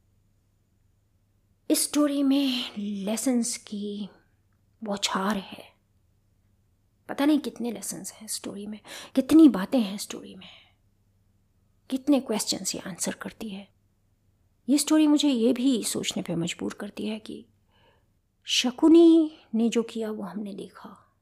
इस 1.71 1.85
स्टोरी 1.85 2.23
में 2.23 2.71
लेसन्स 2.79 3.57
की 3.57 4.09
बौछार 4.85 5.37
है। 5.37 5.73
पता 7.09 7.25
नहीं 7.25 7.39
कितने 7.39 7.73
लेसन्स 7.73 8.13
हैं 8.13 8.29
स्टोरी 8.29 8.67
में, 8.67 8.81
कितनी 9.15 9.49
बातें 9.49 9.81
हैं 9.81 9.99
स्टोरी 9.99 10.35
में। 10.35 10.49
कितने 11.91 12.21
क्वेश्चन 12.21 12.65
ये 12.75 12.79
आंसर 12.79 13.13
करती 13.13 13.49
है। 13.49 13.69
ये 14.69 14.79
स्टोरी 14.79 15.07
मुझे 15.07 15.29
ये 15.29 15.53
भी 15.53 15.85
सोचने 15.85 16.23
पे 16.23 16.37
मजबूर 16.37 16.75
करती 16.75 17.07
है 17.07 17.19
कि 17.19 17.47
शकुनी 18.45 19.39
ने 19.55 19.69
जो 19.69 19.83
किया 19.83 20.11
वो 20.11 20.23
हमने 20.23 20.55
देखा। 20.55 21.15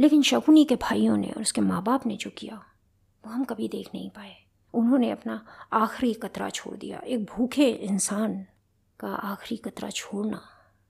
लेकिन 0.00 0.22
शकुनी 0.22 0.64
के 0.64 0.76
भाइयों 0.76 1.16
ने 1.16 1.30
और 1.30 1.40
उसके 1.42 1.60
माँ 1.60 1.82
बाप 1.82 2.06
ने 2.06 2.16
जो 2.16 2.30
किया, 2.30 2.56
वो 3.26 3.30
हम 3.30 3.44
कभी 3.44 3.68
देख 3.68 3.88
नहीं 3.94 4.10
पाए। 4.10 4.41
उन्होंने 4.74 5.10
अपना 5.10 5.44
आखिरी 5.72 6.12
कतरा 6.14 6.48
छोड़ 6.50 6.76
दिया। 6.76 6.98
एक 6.98 7.24
भूखे 7.26 7.68
इंसान 7.68 8.34
का 9.00 9.08
आखिरी 9.08 9.56
कतरा 9.64 9.90
छोड़ना 9.90 10.40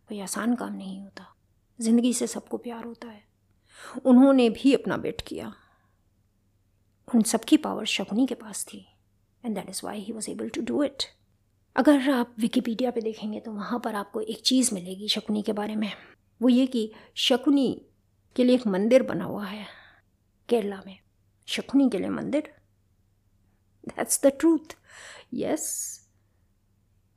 कोई 0.09 0.21
आसान 0.21 0.55
काम 0.55 0.75
नहीं 0.75 1.01
होता। 1.03 1.27
ज़िंदगी 1.79 2.13
से 2.13 2.27
सबको 2.27 2.57
प्यार 2.59 2.85
होता 2.85 3.09
है। 3.09 3.23
उन्होंने 4.05 4.49
भी 4.51 4.75
अपना 4.75 4.97
बेट 4.97 5.21
किया। 5.21 5.53
उन 7.09 7.23
सबकी 7.23 7.57
पावर 7.57 7.85
शकुनी 7.87 8.27
के 8.27 8.35
पास 8.35 8.65
थी 8.65 8.87
and 9.45 9.55
that 9.55 9.69
is 9.71 9.81
why 9.85 10.01
he 10.01 10.13
was 10.13 10.31
able 10.31 10.49
to 10.49 10.63
do 10.63 10.83
it 10.85 11.03
अगर 11.77 12.11
आप 12.11 12.35
विकीपीडिया 12.39 12.91
पे 12.91 13.01
देखेंगे 13.01 13.41
तो 13.41 13.53
वहाँ 13.53 13.81
पर 13.85 13.95
आपको 13.95 14.21
एक 14.21 14.43
चीज़ 14.43 14.75
मिलेगी 14.75 15.09
शकुनी 15.09 15.43
के 15.43 15.53
बारे 15.53 15.77
में। 15.77 15.93
वो 16.41 16.49
ये 16.49 16.67
कि 16.67 16.91
शकुनी 17.17 17.71
के 18.37 18.45
लिए 18.45 18.55
एक 18.55 18.67
मंदिर 18.67 19.03
बना 19.03 19.25
हुआ 19.25 19.45
है, 19.45 19.67
केरला 20.49 20.81
में। 20.87 20.99
शकुनी 21.49 21.89
के 21.91 21.99
लिए 21.99 22.09
मंदिर 22.11 22.53
that's 23.89 24.21
the 24.25 24.33
truth 24.41 24.77
yes 25.35 25.65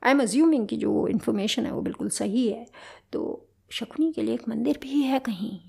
I 0.03 0.11
am 0.11 0.21
assuming 0.21 0.67
कि 0.67 0.77
जो 0.77 1.07
इन्फॉर्मेशन 1.07 1.65
है 1.65 1.71
वो 1.71 1.81
बिल्कुल 1.81 2.09
सही 2.09 2.47
है। 2.49 2.65
तो 3.13 3.47
शकुनी 3.71 4.11
के 4.13 4.21
लिए 4.21 4.33
एक 4.33 4.47
मंदिर 4.49 4.79
भी 4.81 5.01
है 5.01 5.19
कहीं। 5.19 5.59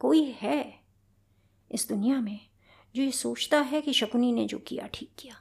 कोई 0.00 0.24
है 0.40 0.80
इस 1.70 1.88
दुनिया 1.88 2.20
में 2.20 2.38
जो 2.94 3.02
ये 3.02 3.12
सोचता 3.12 3.60
है 3.60 3.80
कि 3.80 3.92
शकुनी 3.92 4.32
ने 4.32 4.44
जो 4.44 4.58
किया, 4.58 4.86
ठीक 4.86 5.10
किया। 5.18 5.34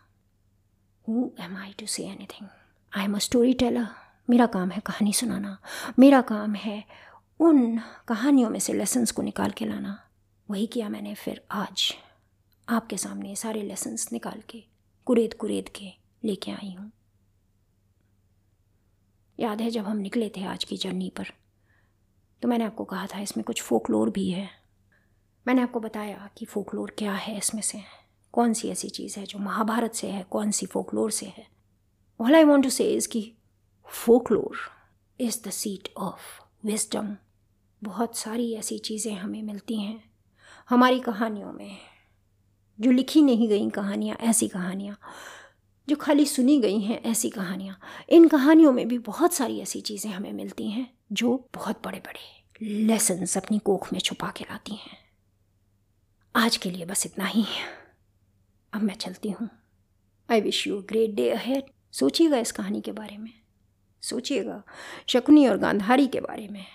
Who 1.08 1.32
am 1.40 1.58
I 1.58 1.74
to 1.80 1.86
say 1.86 2.04
anything 2.26 2.48
I 2.94 3.04
am 3.04 3.16
a 3.16 3.20
storyteller 3.54 3.88
मेरा 4.30 4.46
काम 4.46 4.72
है 4.72 4.82
कहानी 4.86 5.14
सुनाना। 5.14 5.58
मेरा 6.00 6.22
काम 6.22 6.56
है 6.56 6.84
उन 7.40 7.78
कहानियों 8.08 8.50
में 8.50 8.60
से 8.60 8.74
लेसन्स 8.74 9.12
को 9.12 9.22
निकाल 9.22 9.52
के 9.52 9.66
लाना। 9.66 10.00
वही 10.50 10.66
किया 10.68 10.90
मैंने 10.90 11.14
फिर 11.16 11.42
आज। 11.52 11.94
आपके 12.68 12.98
सामने 12.98 13.36
सारे 13.36 13.62
लेसन्स 13.62 14.12
निकाल 14.12 14.42
के, 14.50 14.64
कुरेद 15.08 15.34
कुरेद 15.34 15.70
के 15.70 15.92
लेके 16.24 16.52
आई 16.52 16.74
हूँ। 16.74 16.92
याद 19.40 19.62
है 19.62 19.70
जब 19.70 19.86
हम 19.86 19.98
निकले 19.98 20.30
थे 20.38 20.44
आज 20.44 20.64
की 20.64 20.78
जर्नी 20.78 21.10
पर 21.10 21.32
तो 22.42 22.48
मैंने 22.48 22.66
आपको 22.66 22.84
कहा 22.84 23.08
था 23.08 23.20
इसमें 23.20 23.44
कुछ 23.44 23.62
फोकलोर 23.62 24.10
भी 24.10 24.30
है। 24.30 24.50
मैंने 25.46 25.62
आपको 25.62 25.80
बताया 25.80 26.30
कि 26.38 26.46
फोकलोर 26.46 26.96
क्या 26.98 27.14
है 27.14 27.38
इसमें 27.38 27.62
से, 27.62 27.82
कौन 28.34 28.54
सी 28.54 28.70
ऐसी 28.70 28.90
चीज़ 28.90 29.20
है 29.20 29.26
जो 29.26 29.40
महाभारत 29.40 29.94
से 29.94 30.08
है, 30.08 30.24
कौन 30.24 30.52
सी 30.52 30.66
फोकलोर 30.66 31.12
से 31.12 31.26
है। 31.28 31.48
All 32.20 32.36
I 32.36 32.44
want 32.44 32.64
to 32.64 32.70
say 32.70 32.94
is 32.94 33.08
की 33.08 33.32
folklore 33.88 34.58
is 35.20 35.42
the 35.48 35.52
seat 35.52 35.94
of 35.98 36.22
wisdom 36.66 37.16
बहुत 37.82 38.18
सारी 38.18 38.54
ऐसी 38.56 38.78
चीज़ें 38.80 39.14
हमें 39.14 39.42
मिलती 39.44 39.82
हैं, 39.82 40.04
हमारी 40.70 41.00
कहानियों 41.00 41.52
में। 41.54 41.78
जो 42.82 42.92
लिखी 42.92 43.22
नहीं 43.22 43.50
गई 43.50 43.70
कहानियाँ, 43.70 44.18
ऐसी 44.18 44.48
कहानियाँ, 44.48 45.00
जो 45.90 45.96
खाली 45.96 46.26
सुनी 46.26 46.60
गई 46.60 46.80
हैं, 46.80 47.04
ऐसी 47.04 47.30
कहानियाँ। 47.30 47.80
इन 48.10 48.28
कहानियों 48.28 48.72
में 48.72 48.88
भी 48.88 48.98
बहुत 48.98 49.34
सारी 49.34 49.60
ऐसी 49.60 49.82
चीज़ें 49.82 50.12
हमें 50.12 50.34
मिलती 50.34 50.70
हैं, 50.70 50.98
जो 51.12 51.50
बहुत 51.56 51.82
बड़े 51.86 52.00
बड़े 52.00 52.46
लेसन्स 52.62 53.38
अपनी 53.38 53.60
कोख 53.60 53.94
में 53.94 54.00
छुपा 54.00 54.34
के 54.38 54.44
लाती 54.44 54.76
हैं। 54.76 54.98
आज 56.36 56.58
के 56.58 56.72
लिए 56.72 56.86
बस 56.86 57.06
इतना 57.06 57.26
ही 57.26 57.46
अब 58.74 58.82
मैं 58.82 58.96
चलती 58.96 59.30
हूँ। 59.30 59.50
I 60.32 60.42
wish 60.42 60.68
you 60.68 60.82
great 60.82 61.12
day 61.12 61.30
ahead 61.30 61.64
सोचिएगा 61.92 62.38
इस 62.38 62.52
कहानी 62.52 62.82
के 62.82 62.92
बारे 62.92 63.18
में। 63.18 63.34
सोचिएगा 64.02 64.64
शकुनी 65.08 65.48
और 65.48 65.58
गांधारी 65.58 66.08
के 66.08 66.20
बारे 66.20 66.48
में। 66.48 66.66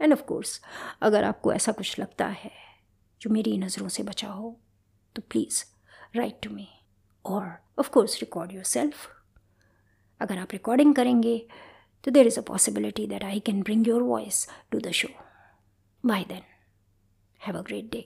एंड 0.00 0.12
ऑफ़ 0.12 0.22
कोर्स 0.22 0.60
अगर 1.02 1.24
आपको 1.24 1.52
ऐसा 1.52 1.72
कुछ 1.72 1.98
लगता 1.98 2.26
है 2.26 2.67
जो 3.20 3.30
मेरी 3.30 3.56
नज़रों 3.58 3.88
से 3.88 4.02
बचा 4.02 4.28
हो 4.28 4.56
तो 5.16 5.22
प्लीज़ 5.30 5.62
राइट 6.16 6.40
टू 6.42 6.50
मी 6.50 6.68
और 7.24 7.46
of 7.78 7.90
course 7.90 8.20
record 8.20 8.52
your 8.52 8.64
self 8.64 9.08
अगर 10.20 10.38
आप 10.38 10.52
रिकॉर्डिंग 10.52 10.94
करेंगे 10.94 11.38
तो 12.04 12.10
there 12.10 12.26
is 12.26 12.38
a 12.40 12.42
possibility 12.42 13.06
that 13.06 13.24
I 13.24 13.40
can 13.40 13.62
bring 13.62 13.88
your 13.88 14.02
voice 14.02 14.46
to 14.70 14.78
the 14.78 14.90
show 14.90 15.08
bye 16.06 16.24
then 16.24 16.42
have 17.46 17.58
a 17.58 17.62
great 17.62 17.92
day 17.92 18.04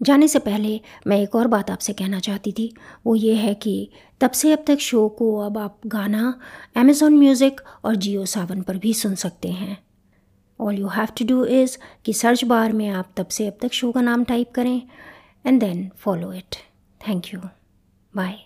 जाने 0.00 0.28
से 0.28 0.38
पहले 0.38 0.80
मैं 1.06 1.16
एक 1.20 1.34
और 1.34 1.46
बात 1.46 1.70
आपसे 1.70 1.92
कहना 1.92 2.18
चाहती 2.20 2.52
थी। 2.52 2.74
वो 3.06 3.14
ये 3.14 3.34
है 3.34 3.54
कि 3.54 3.90
तब 4.20 4.30
से 4.30 4.52
अब 4.52 4.64
तक 4.66 4.78
शो 4.78 5.08
को 5.08 5.36
अब 5.38 5.58
आप 5.58 5.80
गाना 5.86 6.40
अमेज़ॉन 6.76 7.18
म्यूज़िक 7.18 7.60
और 7.84 7.96
जियो 7.96 8.24
सावन 8.26 8.62
पर 8.62 8.78
भी 8.78 8.94
सुन 8.94 9.14
सकते 9.14 9.48
हैं। 9.48 9.76
All 10.62 10.78
you 10.78 10.88
have 10.88 11.08
to 11.18 11.24
do 11.26 11.44
is 11.54 11.76
कि 12.04 12.12
सर्च 12.12 12.44
बार 12.44 12.72
में 12.72 12.88
आप 12.90 13.12
तब 13.16 13.28
से 13.28 13.46
अब 13.46 13.58
तक 13.62 13.72
शो 13.72 13.92
का 13.92 14.00
नाम 14.00 14.24
टाइप 14.24 14.52
करें 14.54 14.80
and 15.46 15.60
then 15.60 15.90
follow 15.96 16.32
it 16.32 16.56
thank 17.00 17.34
you 17.34 17.40
bye 18.12 18.38